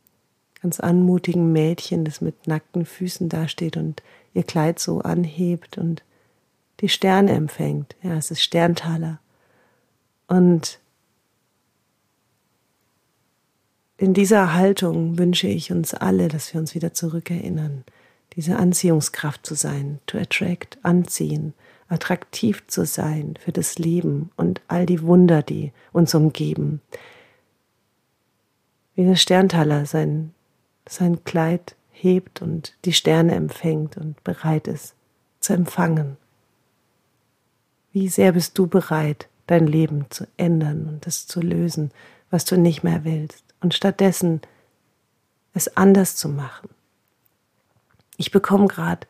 ganz 0.62 0.80
anmutigen 0.80 1.52
Mädchen, 1.52 2.04
das 2.04 2.20
mit 2.20 2.46
nackten 2.46 2.86
Füßen 2.86 3.28
dasteht 3.28 3.76
und 3.76 4.02
ihr 4.32 4.44
Kleid 4.44 4.78
so 4.78 5.00
anhebt 5.00 5.76
und 5.78 6.02
die 6.80 6.88
Sterne 6.88 7.32
empfängt. 7.32 7.96
Ja, 8.02 8.16
es 8.16 8.30
ist 8.30 8.42
Sterntaler. 8.42 9.20
Und 10.26 10.78
in 13.96 14.14
dieser 14.14 14.54
Haltung 14.54 15.18
wünsche 15.18 15.46
ich 15.46 15.70
uns 15.70 15.94
alle, 15.94 16.28
dass 16.28 16.52
wir 16.52 16.60
uns 16.60 16.74
wieder 16.74 16.94
zurückerinnern, 16.94 17.84
diese 18.36 18.56
Anziehungskraft 18.56 19.46
zu 19.46 19.54
sein, 19.54 20.00
to 20.06 20.18
attract, 20.18 20.78
anziehen, 20.82 21.54
attraktiv 21.88 22.66
zu 22.66 22.84
sein 22.84 23.34
für 23.38 23.52
das 23.52 23.78
Leben 23.78 24.30
und 24.36 24.60
all 24.68 24.86
die 24.86 25.02
Wunder, 25.02 25.42
die 25.42 25.72
uns 25.92 26.14
umgeben. 26.14 26.80
Wie 28.94 29.04
der 29.04 29.16
Sterntaler 29.16 29.86
sein 29.86 30.34
sein 30.88 31.24
Kleid 31.24 31.76
hebt 31.90 32.42
und 32.42 32.76
die 32.84 32.92
Sterne 32.92 33.34
empfängt 33.34 33.96
und 33.96 34.22
bereit 34.24 34.68
ist 34.68 34.94
zu 35.40 35.52
empfangen. 35.52 36.16
Wie 37.92 38.08
sehr 38.08 38.32
bist 38.32 38.58
du 38.58 38.66
bereit, 38.66 39.28
dein 39.46 39.66
Leben 39.66 40.06
zu 40.10 40.26
ändern 40.36 40.88
und 40.88 41.06
es 41.06 41.26
zu 41.26 41.40
lösen, 41.40 41.90
was 42.30 42.44
du 42.44 42.56
nicht 42.56 42.82
mehr 42.82 43.04
willst, 43.04 43.44
und 43.60 43.74
stattdessen 43.74 44.40
es 45.52 45.76
anders 45.76 46.16
zu 46.16 46.28
machen. 46.28 46.68
Ich 48.16 48.30
bekomme 48.30 48.66
gerade 48.66 49.06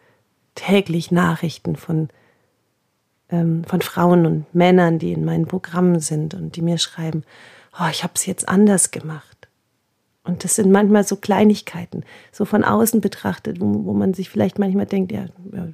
täglich 0.54 1.10
Nachrichten 1.10 1.76
von, 1.76 2.08
ähm, 3.28 3.64
von 3.64 3.82
Frauen 3.82 4.26
und 4.26 4.54
Männern, 4.54 4.98
die 4.98 5.12
in 5.12 5.24
meinen 5.24 5.46
Programmen 5.46 6.00
sind 6.00 6.34
und 6.34 6.56
die 6.56 6.62
mir 6.62 6.78
schreiben, 6.78 7.24
oh, 7.78 7.88
ich 7.90 8.02
habe 8.02 8.14
es 8.16 8.26
jetzt 8.26 8.48
anders 8.48 8.90
gemacht. 8.90 9.48
Und 10.22 10.42
das 10.42 10.54
sind 10.54 10.70
manchmal 10.70 11.04
so 11.04 11.16
Kleinigkeiten, 11.16 12.02
so 12.32 12.46
von 12.46 12.64
außen 12.64 13.02
betrachtet, 13.02 13.60
wo, 13.60 13.84
wo 13.84 13.92
man 13.92 14.14
sich 14.14 14.30
vielleicht 14.30 14.58
manchmal 14.58 14.86
denkt, 14.86 15.12
ja, 15.12 15.26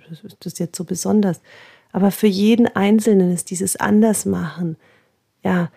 das 0.08 0.25
ist 0.25 0.37
das 0.40 0.58
jetzt 0.58 0.76
so 0.76 0.84
besonders. 0.84 1.40
Aber 1.92 2.10
für 2.10 2.26
jeden 2.26 2.66
Einzelnen 2.66 3.32
ist 3.32 3.50
dieses 3.50 3.76
Andersmachen 3.76 4.76
ja 5.44 5.70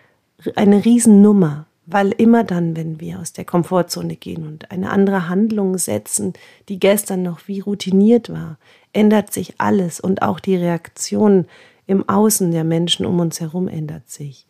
eine 0.56 0.84
Riesennummer, 0.84 1.66
weil 1.86 2.12
immer 2.12 2.44
dann, 2.44 2.76
wenn 2.76 3.00
wir 3.00 3.20
aus 3.20 3.32
der 3.32 3.44
Komfortzone 3.44 4.16
gehen 4.16 4.46
und 4.46 4.70
eine 4.70 4.90
andere 4.90 5.28
Handlung 5.28 5.76
setzen, 5.78 6.32
die 6.68 6.78
gestern 6.78 7.22
noch 7.22 7.46
wie 7.46 7.60
routiniert 7.60 8.30
war, 8.30 8.58
ändert 8.92 9.32
sich 9.32 9.54
alles 9.58 10.00
und 10.00 10.22
auch 10.22 10.40
die 10.40 10.56
Reaktion 10.56 11.46
im 11.86 12.08
Außen 12.08 12.50
der 12.50 12.64
Menschen 12.64 13.04
um 13.04 13.20
uns 13.20 13.40
herum 13.40 13.68
ändert 13.68 14.08
sich. 14.08 14.46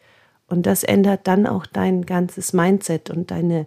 Und 0.47 0.67
das 0.67 0.85
ändert 0.85 1.27
dann 1.27 1.47
auch 1.47 1.67
dein 1.67 2.07
ganzes 2.07 2.53
Mindset 2.53 3.11
und 3.11 3.31
deine 3.31 3.67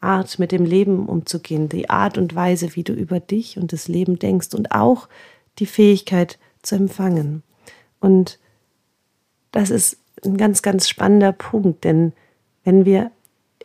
Art, 0.00 0.38
mit 0.38 0.52
dem 0.52 0.64
Leben 0.64 1.08
umzugehen, 1.08 1.68
die 1.68 1.88
Art 1.88 2.18
und 2.18 2.34
Weise, 2.34 2.76
wie 2.76 2.84
du 2.84 2.92
über 2.92 3.18
dich 3.18 3.56
und 3.56 3.72
das 3.72 3.88
Leben 3.88 4.18
denkst 4.18 4.54
und 4.54 4.72
auch 4.72 5.08
die 5.58 5.66
Fähigkeit 5.66 6.38
zu 6.62 6.74
empfangen. 6.74 7.42
Und 8.00 8.38
das 9.52 9.70
ist 9.70 9.98
ein 10.24 10.36
ganz, 10.36 10.60
ganz 10.62 10.88
spannender 10.88 11.32
Punkt, 11.32 11.84
denn 11.84 12.12
wenn 12.66 12.84
wir 12.84 13.12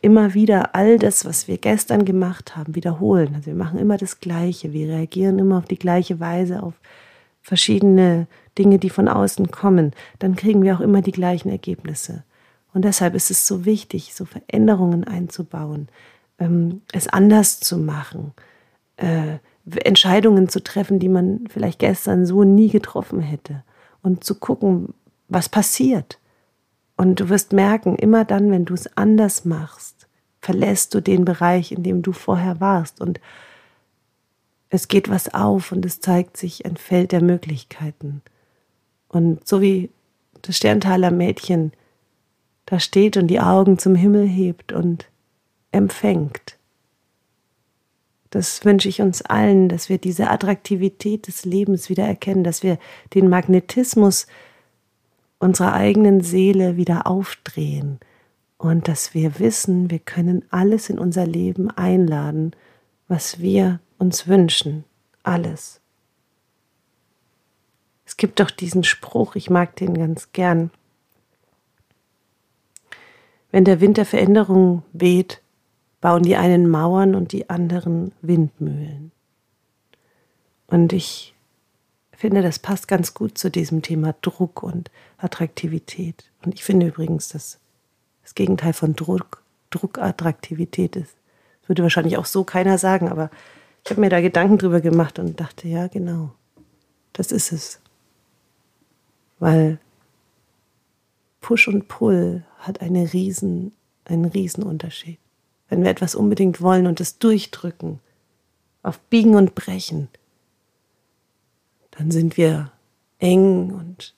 immer 0.00 0.32
wieder 0.32 0.76
all 0.76 0.96
das, 0.96 1.24
was 1.24 1.48
wir 1.48 1.58
gestern 1.58 2.04
gemacht 2.04 2.56
haben, 2.56 2.76
wiederholen, 2.76 3.34
also 3.34 3.46
wir 3.46 3.56
machen 3.56 3.78
immer 3.80 3.98
das 3.98 4.20
Gleiche, 4.20 4.72
wir 4.72 4.88
reagieren 4.88 5.40
immer 5.40 5.58
auf 5.58 5.64
die 5.64 5.78
gleiche 5.78 6.20
Weise, 6.20 6.62
auf 6.62 6.74
verschiedene 7.42 8.28
Dinge, 8.56 8.78
die 8.78 8.90
von 8.90 9.08
außen 9.08 9.50
kommen, 9.50 9.90
dann 10.20 10.36
kriegen 10.36 10.62
wir 10.62 10.76
auch 10.76 10.80
immer 10.80 11.02
die 11.02 11.12
gleichen 11.12 11.50
Ergebnisse. 11.50 12.22
Und 12.72 12.84
deshalb 12.84 13.16
ist 13.16 13.32
es 13.32 13.44
so 13.44 13.64
wichtig, 13.64 14.14
so 14.14 14.24
Veränderungen 14.24 15.02
einzubauen, 15.02 15.88
ähm, 16.38 16.82
es 16.92 17.08
anders 17.08 17.58
zu 17.58 17.78
machen, 17.78 18.34
äh, 18.98 19.38
Entscheidungen 19.84 20.48
zu 20.48 20.62
treffen, 20.62 21.00
die 21.00 21.08
man 21.08 21.40
vielleicht 21.48 21.80
gestern 21.80 22.24
so 22.24 22.44
nie 22.44 22.70
getroffen 22.70 23.20
hätte 23.20 23.64
und 24.02 24.22
zu 24.22 24.36
gucken, 24.36 24.94
was 25.28 25.48
passiert. 25.48 26.18
Und 26.96 27.20
du 27.20 27.28
wirst 27.28 27.52
merken, 27.52 27.96
immer 27.96 28.24
dann, 28.24 28.50
wenn 28.50 28.64
du 28.64 28.74
es 28.74 28.96
anders 28.96 29.44
machst, 29.44 30.06
verlässt 30.40 30.94
du 30.94 31.00
den 31.00 31.24
Bereich, 31.24 31.72
in 31.72 31.82
dem 31.82 32.02
du 32.02 32.12
vorher 32.12 32.60
warst 32.60 33.00
und 33.00 33.20
es 34.68 34.88
geht 34.88 35.10
was 35.10 35.34
auf 35.34 35.70
und 35.70 35.84
es 35.84 36.00
zeigt 36.00 36.38
sich 36.38 36.64
ein 36.64 36.78
Feld 36.78 37.12
der 37.12 37.22
Möglichkeiten. 37.22 38.22
Und 39.08 39.46
so 39.46 39.60
wie 39.60 39.90
das 40.40 40.56
Sterntaler 40.56 41.10
Mädchen 41.10 41.72
da 42.64 42.80
steht 42.80 43.18
und 43.18 43.26
die 43.26 43.40
Augen 43.40 43.78
zum 43.78 43.94
Himmel 43.94 44.26
hebt 44.26 44.72
und 44.72 45.10
empfängt. 45.72 46.56
Das 48.30 48.64
wünsche 48.64 48.88
ich 48.88 49.02
uns 49.02 49.20
allen, 49.20 49.68
dass 49.68 49.90
wir 49.90 49.98
diese 49.98 50.30
Attraktivität 50.30 51.26
des 51.26 51.44
Lebens 51.44 51.90
wieder 51.90 52.06
erkennen, 52.06 52.42
dass 52.42 52.62
wir 52.62 52.78
den 53.12 53.28
Magnetismus 53.28 54.26
unserer 55.42 55.72
eigenen 55.72 56.20
Seele 56.20 56.76
wieder 56.76 57.06
aufdrehen 57.06 57.98
und 58.58 58.86
dass 58.86 59.12
wir 59.12 59.40
wissen, 59.40 59.90
wir 59.90 59.98
können 59.98 60.44
alles 60.50 60.88
in 60.88 61.00
unser 61.00 61.26
Leben 61.26 61.68
einladen, 61.70 62.54
was 63.08 63.40
wir 63.40 63.80
uns 63.98 64.28
wünschen. 64.28 64.84
Alles. 65.24 65.80
Es 68.04 68.16
gibt 68.16 68.38
doch 68.38 68.50
diesen 68.50 68.84
Spruch, 68.84 69.34
ich 69.34 69.50
mag 69.50 69.74
den 69.76 69.94
ganz 69.94 70.30
gern. 70.32 70.70
Wenn 73.50 73.64
der 73.64 73.80
Wind 73.80 73.96
der 73.96 74.06
Veränderung 74.06 74.84
weht, 74.92 75.42
bauen 76.00 76.22
die 76.22 76.36
einen 76.36 76.68
Mauern 76.68 77.16
und 77.16 77.32
die 77.32 77.50
anderen 77.50 78.12
Windmühlen. 78.22 79.10
Und 80.68 80.92
ich 80.92 81.31
finde, 82.22 82.40
das 82.40 82.60
passt 82.60 82.86
ganz 82.86 83.14
gut 83.14 83.36
zu 83.36 83.50
diesem 83.50 83.82
Thema 83.82 84.14
Druck 84.22 84.62
und 84.62 84.92
Attraktivität. 85.18 86.30
Und 86.44 86.54
ich 86.54 86.62
finde 86.62 86.86
übrigens, 86.86 87.28
dass 87.30 87.58
das 88.22 88.36
Gegenteil 88.36 88.72
von 88.74 88.94
Druck 88.94 89.42
Druckattraktivität 89.70 90.94
ist. 90.94 91.16
Es 91.62 91.68
Würde 91.68 91.82
wahrscheinlich 91.82 92.16
auch 92.18 92.26
so 92.26 92.44
keiner 92.44 92.78
sagen, 92.78 93.08
aber 93.08 93.28
ich 93.84 93.90
habe 93.90 94.00
mir 94.00 94.08
da 94.08 94.20
Gedanken 94.20 94.58
drüber 94.58 94.80
gemacht 94.80 95.18
und 95.18 95.40
dachte, 95.40 95.66
ja, 95.66 95.88
genau, 95.88 96.30
das 97.12 97.32
ist 97.32 97.50
es. 97.50 97.80
Weil 99.40 99.80
Push 101.40 101.66
und 101.66 101.88
Pull 101.88 102.44
hat 102.58 102.80
eine 102.80 103.12
riesen, 103.12 103.72
einen 104.04 104.26
Riesenunterschied. 104.26 105.18
Wenn 105.68 105.82
wir 105.82 105.90
etwas 105.90 106.14
unbedingt 106.14 106.60
wollen 106.60 106.86
und 106.86 107.00
es 107.00 107.18
durchdrücken, 107.18 107.98
auf 108.84 109.00
Biegen 109.00 109.34
und 109.34 109.56
Brechen, 109.56 110.06
dann 111.92 112.10
sind 112.10 112.36
wir 112.36 112.72
eng 113.18 113.72
und 113.72 114.14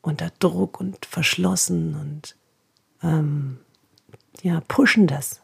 unter 0.00 0.30
Druck 0.38 0.80
und 0.80 1.04
verschlossen 1.06 1.94
und 1.94 2.36
ähm, 3.02 3.58
ja, 4.42 4.60
pushen 4.68 5.06
das. 5.06 5.40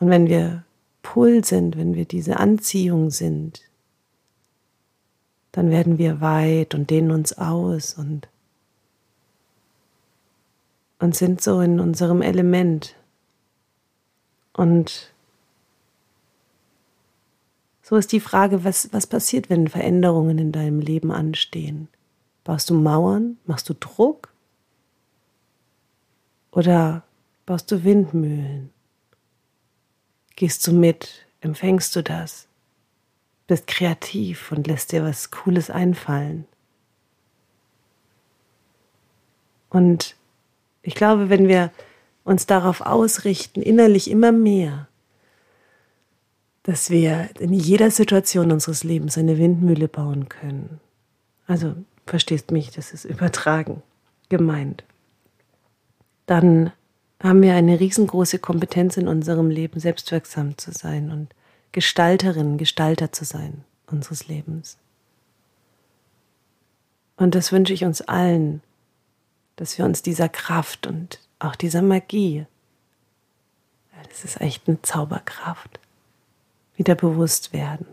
Und 0.00 0.10
wenn 0.10 0.26
wir 0.26 0.64
Pull 1.02 1.44
sind, 1.44 1.76
wenn 1.76 1.94
wir 1.94 2.04
diese 2.04 2.38
Anziehung 2.38 3.10
sind, 3.10 3.62
dann 5.52 5.70
werden 5.70 5.98
wir 5.98 6.20
weit 6.20 6.74
und 6.74 6.90
dehnen 6.90 7.10
uns 7.10 7.36
aus 7.36 7.94
und, 7.94 8.28
und 10.98 11.14
sind 11.14 11.42
so 11.42 11.60
in 11.60 11.78
unserem 11.78 12.22
Element. 12.22 12.96
Und 14.54 15.11
so 17.82 17.96
ist 17.96 18.12
die 18.12 18.20
Frage, 18.20 18.64
was, 18.64 18.92
was 18.92 19.06
passiert, 19.06 19.50
wenn 19.50 19.66
Veränderungen 19.68 20.38
in 20.38 20.52
deinem 20.52 20.80
Leben 20.80 21.10
anstehen? 21.10 21.88
Baust 22.44 22.70
du 22.70 22.74
Mauern? 22.74 23.38
Machst 23.44 23.68
du 23.68 23.74
Druck? 23.74 24.32
Oder 26.52 27.02
baust 27.44 27.70
du 27.72 27.82
Windmühlen? 27.82 28.70
Gehst 30.36 30.66
du 30.66 30.72
mit? 30.72 31.26
Empfängst 31.40 31.94
du 31.96 32.02
das? 32.02 32.46
Bist 33.48 33.66
kreativ 33.66 34.52
und 34.52 34.66
lässt 34.66 34.92
dir 34.92 35.02
was 35.02 35.30
Cooles 35.30 35.68
einfallen. 35.68 36.46
Und 39.70 40.16
ich 40.82 40.94
glaube, 40.94 41.30
wenn 41.30 41.48
wir 41.48 41.72
uns 42.24 42.46
darauf 42.46 42.80
ausrichten, 42.82 43.62
innerlich 43.62 44.10
immer 44.10 44.30
mehr, 44.30 44.88
dass 46.62 46.90
wir 46.90 47.30
in 47.38 47.52
jeder 47.52 47.90
Situation 47.90 48.52
unseres 48.52 48.84
Lebens 48.84 49.18
eine 49.18 49.38
Windmühle 49.38 49.88
bauen 49.88 50.28
können. 50.28 50.80
Also, 51.46 51.74
verstehst 52.06 52.50
mich, 52.50 52.70
das 52.70 52.92
ist 52.92 53.04
übertragen 53.04 53.82
gemeint. 54.32 54.82
Dann 56.26 56.72
haben 57.22 57.42
wir 57.42 57.54
eine 57.54 57.78
riesengroße 57.78 58.38
Kompetenz 58.38 58.96
in 58.96 59.06
unserem 59.06 59.50
Leben, 59.50 59.78
selbstwirksam 59.78 60.56
zu 60.56 60.72
sein 60.72 61.10
und 61.10 61.34
Gestalterin, 61.72 62.56
Gestalter 62.58 63.12
zu 63.12 63.24
sein 63.24 63.64
unseres 63.86 64.28
Lebens. 64.28 64.78
Und 67.16 67.34
das 67.34 67.52
wünsche 67.52 67.74
ich 67.74 67.84
uns 67.84 68.00
allen, 68.00 68.62
dass 69.56 69.76
wir 69.76 69.84
uns 69.84 70.02
dieser 70.02 70.30
Kraft 70.30 70.86
und 70.86 71.20
auch 71.38 71.54
dieser 71.54 71.82
Magie, 71.82 72.46
das 74.08 74.24
ist 74.24 74.40
echt 74.40 74.66
eine 74.66 74.80
Zauberkraft, 74.80 75.78
wieder 76.82 76.96
bewusst 76.96 77.52
werden. 77.52 77.86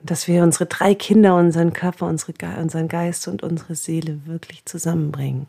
Und 0.00 0.10
dass 0.10 0.26
wir 0.26 0.42
unsere 0.42 0.64
drei 0.64 0.94
Kinder, 0.94 1.36
unseren 1.36 1.74
Körper, 1.74 2.06
unsere 2.06 2.32
Ge 2.32 2.48
unseren 2.58 2.88
Geist 2.88 3.28
und 3.28 3.42
unsere 3.42 3.74
Seele 3.74 4.26
wirklich 4.26 4.64
zusammenbringen. 4.64 5.46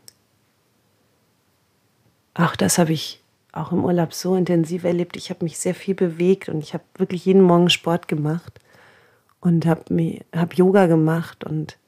Auch 2.34 2.54
das 2.54 2.76
habe 2.76 2.92
ich 2.92 3.22
auch 3.52 3.72
im 3.72 3.82
Urlaub 3.82 4.12
so 4.12 4.36
intensiv 4.36 4.84
erlebt. 4.84 5.16
Ich 5.16 5.30
habe 5.30 5.42
mich 5.42 5.58
sehr 5.58 5.74
viel 5.74 5.94
bewegt 5.94 6.50
und 6.50 6.58
ich 6.58 6.74
habe 6.74 6.84
wirklich 6.96 7.24
jeden 7.24 7.40
Morgen 7.40 7.70
Sport 7.70 8.08
gemacht 8.08 8.60
und 9.40 9.64
habe 9.64 10.20
hab 10.34 10.54
Yoga 10.54 10.86
gemacht 10.86 11.44
und 11.44 11.78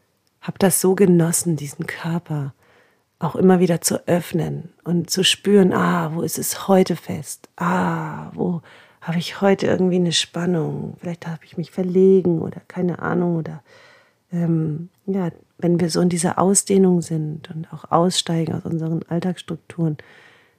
habe 0.41 0.59
das 0.59 0.81
so 0.81 0.95
genossen, 0.95 1.57
diesen 1.57 1.87
Körper 1.87 2.55
auch 3.19 3.37
immer 3.37 3.61
wieder 3.61 3.83
zu 3.83 4.07
öffnen 4.07 4.73
und 4.85 5.11
zu 5.11 5.25
spüren, 5.25 5.75
ah, 5.75 6.15
wo 6.15 6.23
ist 6.23 6.39
es 6.39 6.69
heute 6.69 6.97
fest? 6.97 7.49
Ah, 7.57 8.31
wo 8.33 8.63
habe 9.01 9.19
ich 9.19 9.41
heute 9.41 9.67
irgendwie 9.67 9.97
eine 9.97 10.13
Spannung? 10.13 10.97
Vielleicht 11.01 11.27
habe 11.27 11.45
ich 11.45 11.57
mich 11.57 11.71
verlegen 11.71 12.41
oder 12.41 12.61
keine 12.69 13.01
Ahnung 13.01 13.37
oder 13.37 13.63
ähm, 14.33 14.89
ja, 15.07 15.31
wenn 15.59 15.81
wir 15.81 15.91
so 15.91 16.01
in 16.01 16.09
dieser 16.09 16.39
Ausdehnung 16.39 17.03
sind 17.03 17.51
und 17.51 17.73
auch 17.73 17.91
aussteigen 17.91 18.55
aus 18.55 18.65
unseren 18.65 19.03
Alltagsstrukturen, 19.09 19.97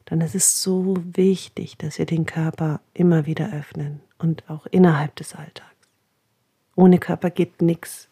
dann 0.06 0.22
ist 0.22 0.36
es 0.36 0.62
so 0.62 0.96
wichtig, 1.14 1.78
dass 1.78 2.00
wir 2.00 2.06
den 2.06 2.26
Körper 2.26 2.82
immer 2.94 3.26
wieder 3.26 3.54
öffnen 3.54 4.02
und 4.18 4.50
auch 4.50 4.66
innerhalb 4.66 5.16
des 5.16 5.36
Alltags. 5.36 5.70
Ohne 6.76 6.98
Körper 6.98 7.30
geht 7.30 7.62
nichts. 7.62 8.08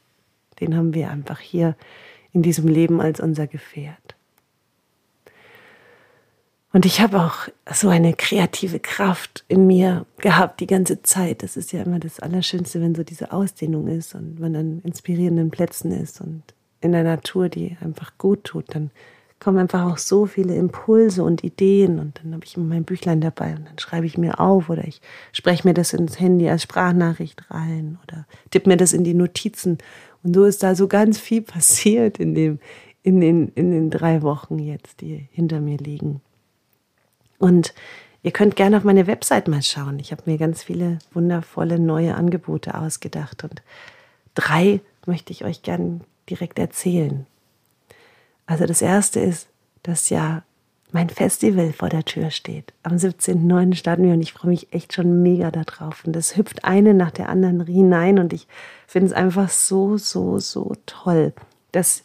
Den 0.59 0.75
haben 0.75 0.93
wir 0.93 1.09
einfach 1.09 1.39
hier 1.39 1.75
in 2.33 2.43
diesem 2.43 2.67
Leben 2.67 3.01
als 3.01 3.19
unser 3.19 3.47
Gefährt. 3.47 4.06
Und 6.77 6.85
ich 6.85 7.01
habe 7.01 7.19
auch 7.21 7.47
so 7.73 7.89
eine 7.89 8.13
kreative 8.13 8.79
Kraft 8.79 9.43
in 9.47 9.65
mir 9.65 10.05
gehabt 10.17 10.59
die 10.59 10.67
ganze 10.67 11.01
Zeit. 11.01 11.41
Das 11.41 11.57
ist 11.57 11.71
ja 11.71 11.81
immer 11.81 11.97
das 11.97 12.19
Allerschönste, 12.19 12.79
wenn 12.81 12.93
so 12.93 13.01
diese 13.01 13.31
Ausdehnung 13.31 13.87
ist 13.87 14.13
und 14.13 14.39
man 14.39 14.55
an 14.55 14.81
inspirierenden 14.83 15.49
Plätzen 15.49 15.91
ist 15.91 16.21
und 16.21 16.43
in 16.79 16.91
der 16.91 17.01
Natur, 17.01 17.49
die 17.49 17.75
einfach 17.81 18.19
gut 18.19 18.43
tut, 18.43 18.75
dann 18.75 18.91
kommen 19.39 19.57
einfach 19.57 19.91
auch 19.91 19.97
so 19.97 20.27
viele 20.27 20.53
Impulse 20.53 21.23
und 21.23 21.43
Ideen 21.43 21.97
und 21.97 22.21
dann 22.21 22.35
habe 22.35 22.45
ich 22.45 22.55
immer 22.55 22.67
mein 22.67 22.83
Büchlein 22.83 23.21
dabei 23.21 23.55
und 23.55 23.65
dann 23.65 23.79
schreibe 23.79 24.05
ich 24.05 24.19
mir 24.19 24.39
auf 24.39 24.69
oder 24.69 24.87
ich 24.87 25.01
spreche 25.31 25.67
mir 25.67 25.73
das 25.73 25.93
ins 25.93 26.19
Handy 26.19 26.47
als 26.47 26.61
Sprachnachricht 26.61 27.49
rein 27.49 27.97
oder 28.03 28.27
tippe 28.51 28.69
mir 28.69 28.77
das 28.77 28.93
in 28.93 29.03
die 29.03 29.15
Notizen 29.15 29.79
und 30.21 30.35
so 30.35 30.45
ist 30.45 30.61
da 30.61 30.75
so 30.75 30.87
ganz 30.87 31.17
viel 31.17 31.41
passiert 31.41 32.19
in 32.19 32.35
dem 32.35 32.59
in 33.01 33.19
den 33.19 33.47
in 33.55 33.71
den 33.71 33.89
drei 33.89 34.21
Wochen 34.21 34.59
jetzt, 34.59 35.01
die 35.01 35.27
hinter 35.31 35.59
mir 35.59 35.79
liegen. 35.79 36.21
Und 37.39 37.73
ihr 38.23 38.31
könnt 38.31 38.55
gerne 38.55 38.77
auf 38.77 38.83
meine 38.83 39.07
Website 39.07 39.47
mal 39.47 39.61
schauen. 39.61 39.99
Ich 39.99 40.11
habe 40.11 40.23
mir 40.25 40.37
ganz 40.37 40.63
viele 40.63 40.99
wundervolle 41.13 41.79
neue 41.79 42.15
Angebote 42.15 42.75
ausgedacht 42.75 43.43
und 43.43 43.61
drei 44.35 44.81
möchte 45.05 45.31
ich 45.31 45.45
euch 45.45 45.61
gerne 45.61 46.01
direkt 46.29 46.59
erzählen. 46.59 47.25
Also 48.45 48.65
das 48.65 48.81
erste 48.81 49.19
ist, 49.19 49.47
dass 49.83 50.09
ja 50.09 50.43
mein 50.91 51.09
Festival 51.09 51.73
vor 51.73 51.89
der 51.89 52.05
Tür 52.05 52.31
steht. 52.31 52.73
Am 52.83 52.93
17.09. 52.93 53.75
starten 53.75 54.03
wir 54.03 54.13
und 54.13 54.21
ich 54.21 54.33
freue 54.33 54.51
mich 54.51 54.71
echt 54.73 54.93
schon 54.93 55.21
mega 55.21 55.51
darauf. 55.51 56.05
Und 56.05 56.15
das 56.15 56.37
hüpft 56.37 56.63
eine 56.63 56.93
nach 56.93 57.11
der 57.11 57.29
anderen 57.29 57.65
hinein 57.65 58.19
und 58.19 58.33
ich 58.33 58.47
finde 58.87 59.07
es 59.07 59.13
einfach 59.13 59.49
so, 59.49 59.97
so, 59.97 60.39
so 60.39 60.73
toll, 60.85 61.33
dass, 61.73 62.03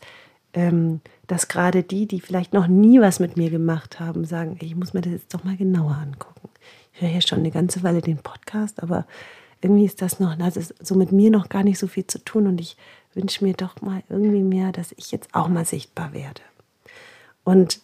ähm, 0.52 1.00
dass 1.32 1.48
gerade 1.48 1.82
die, 1.82 2.06
die 2.06 2.20
vielleicht 2.20 2.52
noch 2.52 2.66
nie 2.66 3.00
was 3.00 3.18
mit 3.18 3.38
mir 3.38 3.48
gemacht 3.48 3.98
haben, 3.98 4.26
sagen, 4.26 4.58
ich 4.60 4.76
muss 4.76 4.92
mir 4.92 5.00
das 5.00 5.14
jetzt 5.14 5.32
doch 5.32 5.44
mal 5.44 5.56
genauer 5.56 5.96
angucken. 5.96 6.50
Ich 6.92 7.00
höre 7.00 7.08
hier 7.08 7.22
schon 7.22 7.38
eine 7.38 7.50
ganze 7.50 7.82
Weile 7.82 8.02
den 8.02 8.18
Podcast, 8.18 8.82
aber 8.82 9.06
irgendwie 9.62 9.86
ist 9.86 10.02
das 10.02 10.20
noch, 10.20 10.36
das 10.36 10.58
ist 10.58 10.74
so 10.86 10.94
mit 10.94 11.10
mir 11.10 11.30
noch 11.30 11.48
gar 11.48 11.62
nicht 11.62 11.78
so 11.78 11.86
viel 11.86 12.06
zu 12.06 12.22
tun 12.22 12.46
und 12.46 12.60
ich 12.60 12.76
wünsche 13.14 13.42
mir 13.42 13.54
doch 13.54 13.80
mal 13.80 14.02
irgendwie 14.10 14.42
mehr, 14.42 14.72
dass 14.72 14.92
ich 14.98 15.10
jetzt 15.10 15.34
auch 15.34 15.48
mal 15.48 15.64
sichtbar 15.64 16.12
werde. 16.12 16.42
Und 17.44 17.80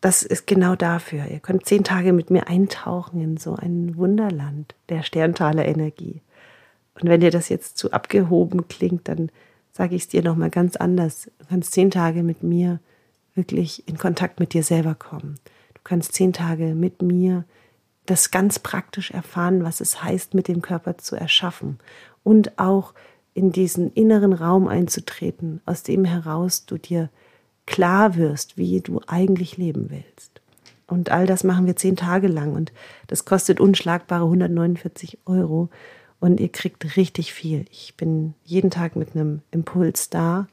das 0.00 0.24
ist 0.24 0.48
genau 0.48 0.74
dafür. 0.74 1.26
Ihr 1.28 1.38
könnt 1.38 1.66
zehn 1.66 1.84
Tage 1.84 2.12
mit 2.12 2.30
mir 2.30 2.48
eintauchen 2.48 3.20
in 3.20 3.36
so 3.36 3.54
ein 3.54 3.96
Wunderland 3.96 4.74
der 4.88 5.04
Sterntaler 5.04 5.66
Energie. 5.66 6.20
Und 7.00 7.08
wenn 7.08 7.20
dir 7.20 7.30
das 7.30 7.48
jetzt 7.48 7.78
zu 7.78 7.92
abgehoben 7.92 8.66
klingt, 8.66 9.06
dann 9.06 9.30
sage 9.76 9.96
ich 9.96 10.02
es 10.02 10.08
dir 10.08 10.22
nochmal 10.22 10.50
ganz 10.50 10.76
anders. 10.76 11.30
Du 11.38 11.46
kannst 11.46 11.72
zehn 11.72 11.90
Tage 11.90 12.22
mit 12.22 12.42
mir 12.42 12.80
wirklich 13.34 13.86
in 13.88 13.98
Kontakt 13.98 14.38
mit 14.38 14.54
dir 14.54 14.62
selber 14.62 14.94
kommen. 14.94 15.34
Du 15.74 15.80
kannst 15.82 16.12
zehn 16.12 16.32
Tage 16.32 16.74
mit 16.74 17.02
mir 17.02 17.44
das 18.06 18.30
ganz 18.30 18.58
praktisch 18.58 19.10
erfahren, 19.10 19.64
was 19.64 19.80
es 19.80 20.02
heißt, 20.02 20.34
mit 20.34 20.46
dem 20.46 20.62
Körper 20.62 20.98
zu 20.98 21.16
erschaffen 21.16 21.78
und 22.22 22.58
auch 22.58 22.94
in 23.32 23.50
diesen 23.50 23.92
inneren 23.92 24.32
Raum 24.32 24.68
einzutreten, 24.68 25.60
aus 25.66 25.82
dem 25.82 26.04
heraus 26.04 26.66
du 26.66 26.78
dir 26.78 27.10
klar 27.66 28.14
wirst, 28.14 28.56
wie 28.56 28.80
du 28.80 29.00
eigentlich 29.08 29.56
leben 29.56 29.90
willst. 29.90 30.40
Und 30.86 31.10
all 31.10 31.26
das 31.26 31.42
machen 31.42 31.66
wir 31.66 31.74
zehn 31.74 31.96
Tage 31.96 32.28
lang 32.28 32.52
und 32.52 32.72
das 33.08 33.24
kostet 33.24 33.58
unschlagbare 33.58 34.24
149 34.24 35.18
Euro 35.24 35.70
und 36.20 36.40
ihr 36.40 36.50
kriegt 36.50 36.96
richtig 36.96 37.32
viel. 37.32 37.66
Ich 37.70 37.96
bin 37.96 38.34
jeden 38.44 38.70
Tag 38.70 38.96
mit 38.96 39.14
einem 39.14 39.42
Impuls 39.50 40.10
da 40.10 40.46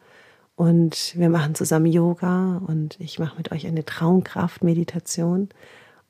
und 0.55 1.13
wir 1.15 1.29
machen 1.29 1.55
zusammen 1.55 1.87
Yoga 1.87 2.61
und 2.67 2.99
ich 2.99 3.19
mache 3.19 3.37
mit 3.37 3.51
euch 3.51 3.65
eine 3.65 3.85
Traumkraft-Meditation 3.85 5.49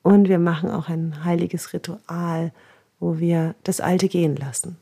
und 0.02 0.28
wir 0.28 0.38
machen 0.38 0.70
auch 0.70 0.88
ein 0.88 1.24
heiliges 1.24 1.72
Ritual, 1.72 2.52
wo 3.00 3.18
wir 3.18 3.54
das 3.64 3.80
Alte 3.80 4.08
gehen 4.08 4.36
lassen. 4.36 4.76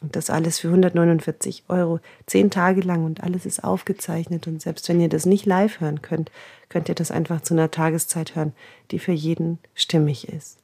Und 0.00 0.14
das 0.14 0.30
alles 0.30 0.60
für 0.60 0.68
149 0.68 1.64
Euro, 1.68 1.98
zehn 2.26 2.50
Tage 2.50 2.82
lang 2.82 3.04
und 3.04 3.22
alles 3.22 3.46
ist 3.46 3.64
aufgezeichnet. 3.64 4.46
Und 4.46 4.62
selbst 4.62 4.88
wenn 4.88 5.00
ihr 5.00 5.08
das 5.08 5.26
nicht 5.26 5.44
live 5.44 5.80
hören 5.80 6.02
könnt, 6.02 6.30
könnt 6.68 6.88
ihr 6.88 6.94
das 6.94 7.10
einfach 7.10 7.40
zu 7.40 7.54
einer 7.54 7.70
Tageszeit 7.70 8.36
hören, 8.36 8.52
die 8.92 9.00
für 9.00 9.12
jeden 9.12 9.58
stimmig 9.74 10.28
ist. 10.28 10.58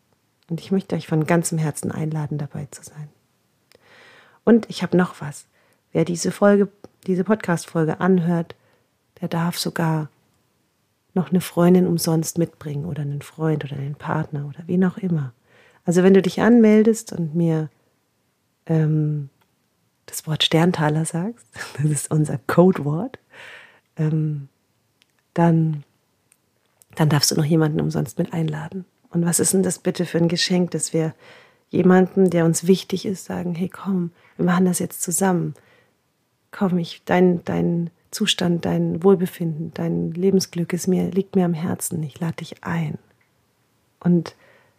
Und 0.49 0.61
ich 0.61 0.71
möchte 0.71 0.95
euch 0.95 1.07
von 1.07 1.27
ganzem 1.27 1.59
Herzen 1.59 1.91
einladen, 1.91 2.39
dabei 2.39 2.67
zu 2.71 2.83
sein. 2.83 3.09
Und 4.45 4.69
ich 4.69 4.83
habe 4.83 4.97
noch 4.97 5.21
was. 5.21 5.47
Wer 5.93 6.05
diese 6.05 6.33
Folge, 6.33 6.69
diese 7.07 7.25
Podcast-Folge 7.25 8.01
anhört, 8.01 8.55
der 9.21 9.29
darf 9.29 9.59
sogar 9.59 10.09
noch 11.15 11.31
eine 11.31 11.41
Freundin 11.41 11.87
umsonst 11.87 12.39
mitbringen 12.39 12.85
oder 12.85 13.03
einen 13.03 13.23
Freund 13.23 13.65
oder 13.65 13.77
einen 13.77 13.95
Partner 13.95 14.47
oder 14.47 14.59
wen 14.67 14.85
auch 14.85 14.99
immer. 14.99 15.33
Also 15.85 16.03
wenn 16.03 16.15
du 16.15 16.23
dich 16.23 16.41
anmeldest 16.41 17.13
und 17.13 17.35
mir 17.35 17.71
ähm, 18.67 19.31
das 20.07 20.27
Wort 20.27 20.43
Sterntaler 20.43 21.05
sagst, 21.05 21.47
das 21.77 21.91
ist 21.91 22.11
unser 22.11 22.39
Codewort, 22.47 23.19
ähm, 23.97 24.49
dann, 25.35 25.85
dann 26.97 27.09
darfst 27.09 27.31
du 27.31 27.37
noch 27.37 27.45
jemanden 27.45 27.81
umsonst 27.81 28.19
mit 28.19 28.33
einladen. 28.33 28.85
Und 29.15 29.25
was 29.25 29.39
ist 29.39 29.55
denn 29.55 29.63
das 29.63 29.79
bitte 29.79 30.05
für 30.05 30.19
ein 30.19 30.29
Geschenk, 30.29 30.73
dass 30.73 30.93
wir 30.93 31.15
jemanden, 31.71 32.31
der 32.31 32.45
uns 32.45 32.67
wichtig 32.67 33.07
ist, 33.07 33.25
sagen, 33.25 33.55
hey 33.55 33.69
komm, 33.69 34.11
wir 34.37 34.45
machen 34.45 34.67
das 34.67 34.81
jetzt 34.81 35.03
zusammen. 35.03 35.55
Komm, 36.51 36.79
ich, 36.79 37.03
dein, 37.05 37.45
dein 37.45 37.91
Zustand, 38.11 38.65
dein 38.65 39.03
Wohlbefinden, 39.03 39.73
dein 39.73 40.11
Lebensglück 40.11 40.73
ist 40.73 40.89
mir, 40.89 41.11
liegt 41.11 41.37
mir 41.37 41.45
am 41.45 41.55
Herzen. 41.55 42.03
Ich 42.03 42.19
lade 42.19 42.37
dich 42.37 42.65
ein. 42.65 42.99
Und 44.01 44.35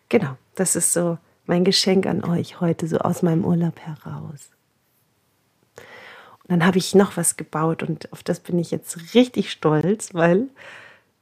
genau, 0.09 0.37
das 0.55 0.75
ist 0.75 0.91
so 0.91 1.17
mein 1.45 1.63
Geschenk 1.63 2.05
an 2.05 2.23
euch 2.23 2.59
heute, 2.59 2.87
so 2.87 2.97
aus 2.97 3.21
meinem 3.23 3.45
Urlaub 3.45 3.79
heraus. 3.79 4.49
Und 6.43 6.49
dann 6.49 6.65
habe 6.65 6.77
ich 6.77 6.93
noch 6.93 7.15
was 7.15 7.37
gebaut 7.37 7.83
und 7.83 8.11
auf 8.11 8.21
das 8.21 8.41
bin 8.41 8.59
ich 8.59 8.69
jetzt 8.71 9.13
richtig 9.13 9.49
stolz, 9.51 10.13
weil 10.13 10.49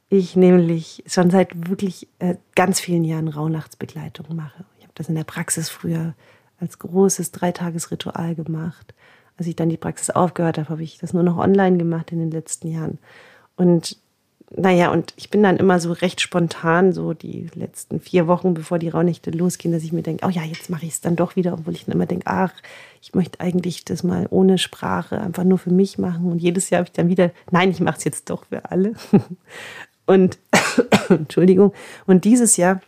ich 0.08 0.36
nämlich 0.36 1.02
schon 1.06 1.30
seit 1.30 1.68
wirklich 1.68 2.08
äh, 2.18 2.36
ganz 2.54 2.80
vielen 2.80 3.04
Jahren 3.04 3.28
Rauhnachtsbegleitung 3.28 4.34
mache. 4.34 4.64
Ich 4.78 4.84
habe 4.84 4.94
das 4.94 5.08
in 5.08 5.14
der 5.14 5.24
Praxis 5.24 5.68
früher 5.68 6.14
als 6.60 6.78
großes 6.78 7.32
Dreitagesritual 7.32 8.34
gemacht. 8.34 8.94
Als 9.36 9.48
ich 9.48 9.56
dann 9.56 9.68
die 9.68 9.76
Praxis 9.76 10.10
aufgehört 10.10 10.58
habe, 10.58 10.68
habe 10.68 10.82
ich 10.82 10.98
das 10.98 11.12
nur 11.12 11.24
noch 11.24 11.38
online 11.38 11.78
gemacht 11.78 12.12
in 12.12 12.20
den 12.20 12.30
letzten 12.30 12.68
Jahren. 12.68 12.98
Und 13.56 13.98
naja, 14.56 14.92
und 14.92 15.14
ich 15.16 15.30
bin 15.30 15.42
dann 15.42 15.56
immer 15.56 15.80
so 15.80 15.92
recht 15.92 16.20
spontan, 16.20 16.92
so 16.92 17.12
die 17.12 17.48
letzten 17.54 17.98
vier 17.98 18.28
Wochen, 18.28 18.54
bevor 18.54 18.78
die 18.78 18.88
Rauhnächte 18.88 19.30
losgehen, 19.30 19.72
dass 19.72 19.82
ich 19.82 19.92
mir 19.92 20.02
denke, 20.02 20.24
oh 20.24 20.30
ja, 20.30 20.42
jetzt 20.42 20.70
mache 20.70 20.86
ich 20.86 20.92
es 20.92 21.00
dann 21.00 21.16
doch 21.16 21.34
wieder, 21.34 21.54
obwohl 21.54 21.74
ich 21.74 21.86
dann 21.86 21.94
immer 21.94 22.06
denke, 22.06 22.26
ach, 22.26 22.52
ich 23.02 23.14
möchte 23.14 23.40
eigentlich 23.40 23.84
das 23.84 24.04
mal 24.04 24.28
ohne 24.30 24.58
Sprache 24.58 25.20
einfach 25.20 25.44
nur 25.44 25.58
für 25.58 25.72
mich 25.72 25.98
machen. 25.98 26.30
Und 26.30 26.38
jedes 26.38 26.70
Jahr 26.70 26.80
habe 26.80 26.88
ich 26.88 26.92
dann 26.92 27.08
wieder, 27.08 27.32
nein, 27.50 27.70
ich 27.70 27.80
mache 27.80 27.98
es 27.98 28.04
jetzt 28.04 28.30
doch 28.30 28.44
für 28.46 28.70
alle. 28.70 28.92
Und 30.06 30.38
Entschuldigung, 31.08 31.72
und 32.06 32.24
dieses 32.24 32.56
Jahr, 32.56 32.80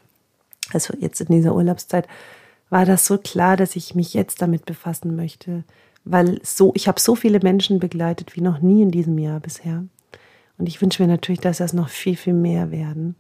also 0.73 0.95
jetzt 0.99 1.21
in 1.21 1.29
dieser 1.29 1.55
Urlaubszeit, 1.55 2.07
war 2.71 2.85
das 2.85 3.07
so 3.07 3.19
klar, 3.19 3.57
dass 3.57 3.77
ich 3.77 3.95
mich 3.95 4.15
jetzt 4.15 4.43
damit 4.43 4.67
befassen 4.67 5.17
möchte, 5.17 5.65
weil 6.05 6.41
so, 6.43 6.73
ich 6.75 6.89
habe 6.89 7.01
so 7.01 7.15
viele 7.15 7.41
Menschen 7.41 7.79
begleitet 7.79 8.37
wie 8.37 8.41
noch 8.41 8.61
nie 8.61 8.83
in 8.83 8.91
diesem 8.91 9.19
Jahr 9.19 9.41
bisher. 9.41 9.85
Und 10.59 10.69
ich 10.69 10.81
wünsche 10.81 11.03
mir 11.03 11.09
natürlich, 11.09 11.41
dass 11.41 11.59
das 11.59 11.73
noch 11.73 11.89
viel, 11.89 12.17
viel 12.17 12.33
mehr 12.33 12.71
werden. 12.71 13.17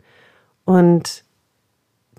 Und 0.65 1.25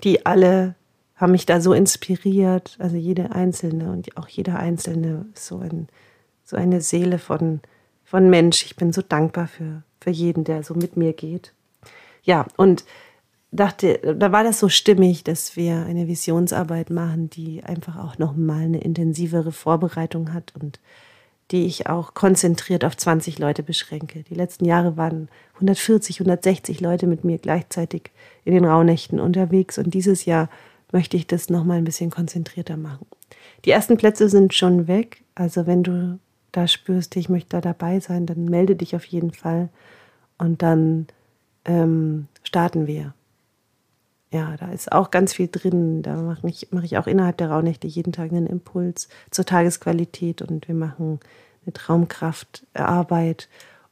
die 0.04 0.26
alle 0.26 0.76
haben 1.16 1.32
mich 1.32 1.46
da 1.46 1.60
so 1.60 1.74
inspiriert, 1.74 2.76
also 2.80 2.96
jede 2.96 3.32
Einzelne 3.32 3.92
und 3.92 4.16
auch 4.18 4.28
jeder 4.28 4.60
Einzelne 4.60 5.26
so, 5.34 5.60
ein, 5.60 5.88
so 6.46 6.56
eine 6.56 6.82
Seele 6.82 7.18
von, 7.18 7.62
von 8.06 8.30
Mensch. 8.30 8.64
Ich 8.66 8.76
bin 8.76 8.94
so 8.94 9.02
dankbar 9.02 9.48
für, 9.48 9.82
für 10.00 10.12
jeden, 10.12 10.44
der 10.44 10.64
so 10.64 10.76
mit 10.76 10.96
mir 10.96 11.14
geht. 11.14 11.54
Ja, 12.28 12.46
und 12.58 12.84
dachte, 13.54 14.16
da 14.20 14.34
war 14.34 14.44
das 14.44 14.60
so 14.60 14.68
stimmig, 14.68 15.24
dass 15.24 15.56
wir 15.56 15.86
eine 15.86 16.08
Visionsarbeit 16.08 16.90
machen, 16.90 17.30
die 17.30 17.64
einfach 17.64 17.96
auch 17.96 18.18
nochmal 18.18 18.64
eine 18.64 18.82
intensivere 18.82 19.54
Vorbereitung 19.54 20.34
hat 20.34 20.54
und 20.60 20.82
die 21.52 21.66
ich 21.66 21.88
auch 21.88 22.14
konzentriert 22.14 22.84
auf 22.84 22.98
20 22.98 23.40
Leute 23.40 23.64
beschränke. 23.64 24.24
Die 24.24 24.36
letzten 24.36 24.66
Jahre 24.66 24.98
waren 24.98 25.30
140, 25.54 26.20
160 26.20 26.82
Leute 26.82 27.08
mit 27.08 27.24
mir 27.24 27.38
gleichzeitig 27.38 28.12
in 28.44 28.54
den 28.54 28.66
Rauhnächten 28.66 29.22
unterwegs 29.22 29.78
und 29.78 29.94
dieses 29.94 30.26
Jahr 30.26 30.50
möchte 30.92 31.16
ich 31.16 31.28
das 31.28 31.50
nochmal 31.50 31.78
ein 31.78 31.86
bisschen 31.86 32.12
konzentrierter 32.12 32.76
machen. 32.76 33.08
Die 33.64 33.72
ersten 33.72 33.96
Plätze 33.96 34.28
sind 34.28 34.54
schon 34.54 34.88
weg, 34.88 35.24
also 35.34 35.66
wenn 35.66 35.84
du 35.84 36.20
da 36.52 36.68
spürst, 36.68 37.16
ich 37.16 37.30
möchte 37.30 37.50
da 37.52 37.62
dabei 37.62 38.02
sein, 38.02 38.26
dann 38.26 38.44
melde 38.46 38.76
dich 38.76 38.98
auf 38.98 39.06
jeden 39.06 39.32
Fall 39.32 39.70
und 40.38 40.62
dann 40.62 41.08
ähm, 41.68 42.28
starten 42.44 42.88
wir. 42.88 43.14
Ja, 44.32 44.58
da 44.58 44.72
ist 44.72 44.92
auch 44.92 45.12
ganz 45.12 45.34
viel 45.34 45.48
drin. 45.48 46.02
Da 46.02 46.18
mache 46.18 46.48
ich, 46.48 46.68
mache 46.72 46.86
ich 46.86 46.98
auch 46.98 47.08
innerhalb 47.08 47.38
der 47.38 47.50
Rauhnächte 47.50 47.88
jeden 47.88 48.12
Tag 48.12 48.32
einen 48.32 48.48
Impuls 48.48 49.08
zur 49.32 49.46
Tagesqualität 49.46 50.42
und 50.42 50.68
wir 50.68 50.76
machen 50.76 51.20
eine 51.66 51.74
Traumkraftarbeit. 51.74 53.48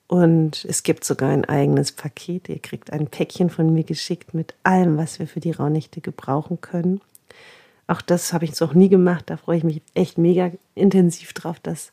Und 0.07 0.65
es 0.65 0.83
gibt 0.83 1.03
sogar 1.03 1.29
ein 1.29 1.45
eigenes 1.45 1.91
Paket. 1.91 2.49
Ihr 2.49 2.59
kriegt 2.59 2.91
ein 2.91 3.07
Päckchen 3.07 3.49
von 3.49 3.73
mir 3.73 3.83
geschickt 3.83 4.33
mit 4.33 4.53
allem, 4.63 4.97
was 4.97 5.19
wir 5.19 5.27
für 5.27 5.39
die 5.39 5.51
Rauhnächte 5.51 6.01
gebrauchen 6.01 6.61
können. 6.61 7.01
Auch 7.87 8.01
das 8.01 8.33
habe 8.33 8.45
ich 8.45 8.59
noch 8.59 8.73
nie 8.73 8.89
gemacht. 8.89 9.25
Da 9.27 9.37
freue 9.37 9.57
ich 9.57 9.63
mich 9.63 9.81
echt 9.93 10.17
mega 10.17 10.51
intensiv 10.75 11.33
drauf, 11.33 11.59
dass, 11.59 11.91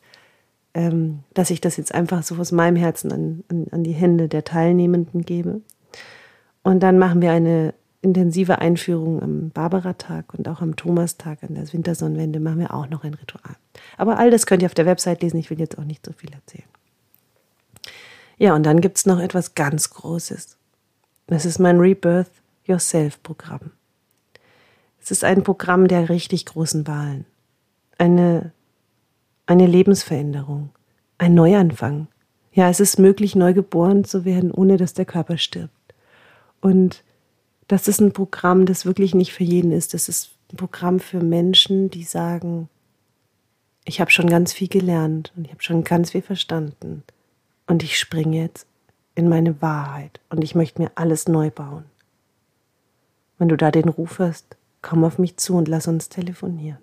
ähm, 0.75 1.21
dass 1.35 1.51
ich 1.51 1.61
das 1.61 1.77
jetzt 1.77 1.95
einfach 1.95 2.23
so 2.23 2.37
aus 2.37 2.53
meinem 2.53 2.77
Herzen 2.77 3.13
an, 3.13 3.45
an, 3.49 3.67
an 3.71 3.85
die 3.85 3.93
Hände 3.93 4.29
der 4.29 4.45
Teilnehmenden 4.45 5.23
gebe. 5.23 5.61
Und 6.63 6.83
dann 6.83 6.99
machen 6.99 7.21
wir 7.21 7.33
eine 7.33 7.75
intensive 8.03 8.59
Einführung 8.59 9.23
am 9.23 9.51
Barbara-Tag 9.51 10.35
und 10.35 10.49
auch 10.49 10.61
am 10.61 10.77
Thomas-Tag 10.77 11.43
an 11.45 11.55
der 11.55 11.73
Wintersonnenwende 11.73 12.41
machen 12.41 12.59
wir 12.59 12.75
auch 12.75 12.89
noch 12.89 13.05
ein 13.05 13.15
Ritual. 13.15 13.55
Aber 13.97 14.19
all 14.19 14.31
das 14.31 14.47
könnt 14.47 14.63
ihr 14.63 14.67
auf 14.67 14.75
der 14.75 14.87
Website 14.87 15.23
lesen. 15.23 15.39
Ich 15.39 15.51
will 15.51 15.61
jetzt 15.61 15.79
auch 15.79 15.85
nicht 15.85 16.05
so 16.05 16.13
viel 16.13 16.33
erzählen. 16.33 16.69
Ja, 18.39 18.55
und 18.57 18.65
dann 18.65 18.81
gibt 18.81 18.99
es 18.99 19.07
noch 19.07 19.21
etwas 19.21 19.55
ganz 19.55 19.91
Großes. 19.91 20.57
Das 21.29 21.47
ist 21.47 21.61
mein 21.61 21.79
Rebirth 21.79 22.31
Yourself-Programm. 22.65 23.71
Es 25.01 25.11
ist 25.11 25.25
ein 25.25 25.45
Programm 25.45 25.87
der 25.87 26.09
richtig 26.09 26.47
großen 26.47 26.87
Wahlen. 26.87 27.25
Eine, 27.99 28.53
eine 29.47 29.67
Lebensveränderung. 29.67 30.71
Ein 31.19 31.35
Neuanfang. 31.35 32.09
Ja, 32.53 32.69
es 32.69 32.81
ist 32.81 32.99
möglich, 32.99 33.35
neu 33.35 33.55
geboren 33.55 34.05
zu 34.05 34.25
werden, 34.25 34.51
ohne 34.51 34.77
dass 34.77 34.95
der 34.95 35.05
Körper 35.05 35.39
stirbt. 35.39 35.95
Und 36.61 37.03
das 37.69 37.89
ist 37.89 38.01
ein 38.01 38.13
Programm, 38.13 38.67
das 38.67 38.85
wirklich 38.85 39.15
nicht 39.15 39.33
für 39.33 39.45
jeden 39.45 39.73
ist. 39.73 39.95
Das 39.95 40.09
ist 40.09 40.31
ein 40.53 40.57
Programm 40.57 41.01
für 41.01 41.21
Menschen, 41.21 41.91
die 41.91 42.05
sagen, 42.05 42.69
ich 43.85 44.01
habe 44.01 44.11
schon 44.11 44.29
ganz 44.29 44.53
viel 44.53 44.69
gelernt 44.69 45.33
und 45.37 45.47
ich 45.47 45.51
habe 45.51 45.63
schon 45.63 45.83
ganz 45.83 46.11
viel 46.11 46.23
verstanden. 46.23 47.03
Und 47.67 47.83
ich 47.83 47.99
springe 47.99 48.37
jetzt 48.37 48.67
in 49.15 49.29
meine 49.29 49.61
Wahrheit 49.63 50.21
und 50.31 50.45
ich 50.45 50.55
möchte 50.55 50.83
mir 50.83 50.91
alles 50.95 51.29
neu 51.29 51.51
bauen. 51.51 51.85
Wenn 53.39 53.49
du 53.49 53.57
da 53.57 53.71
den 53.71 53.89
Ruf 53.89 54.19
hast, 54.19 54.57
komm 54.83 55.05
auf 55.05 55.19
mich 55.19 55.37
zu 55.37 55.57
und 55.57 55.69
lass 55.69 55.89
uns 55.89 56.09
telefonieren. 56.09 56.79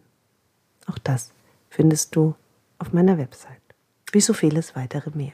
Auch 0.87 0.97
das 0.97 1.31
findest 1.69 2.15
du 2.15 2.35
auf 2.79 2.93
meiner 2.93 3.17
Website. 3.17 3.61
Wie 4.11 4.21
so 4.21 4.33
vieles 4.33 4.75
weitere 4.75 5.11
mehr. 5.11 5.33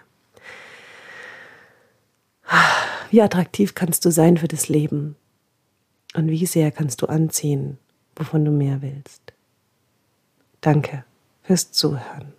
Wie 3.09 3.21
attraktiv 3.21 3.75
kannst 3.75 4.03
du 4.03 4.11
sein 4.11 4.37
für 4.37 4.47
das 4.47 4.67
Leben? 4.67 5.15
Und 6.15 6.29
wie 6.29 6.45
sehr 6.45 6.71
kannst 6.71 7.01
du 7.01 7.05
anziehen, 7.05 7.77
wovon 8.15 8.43
du 8.43 8.51
mehr 8.51 8.81
willst? 8.81 9.33
Danke 10.61 11.05
fürs 11.43 11.71
Zuhören. 11.71 12.33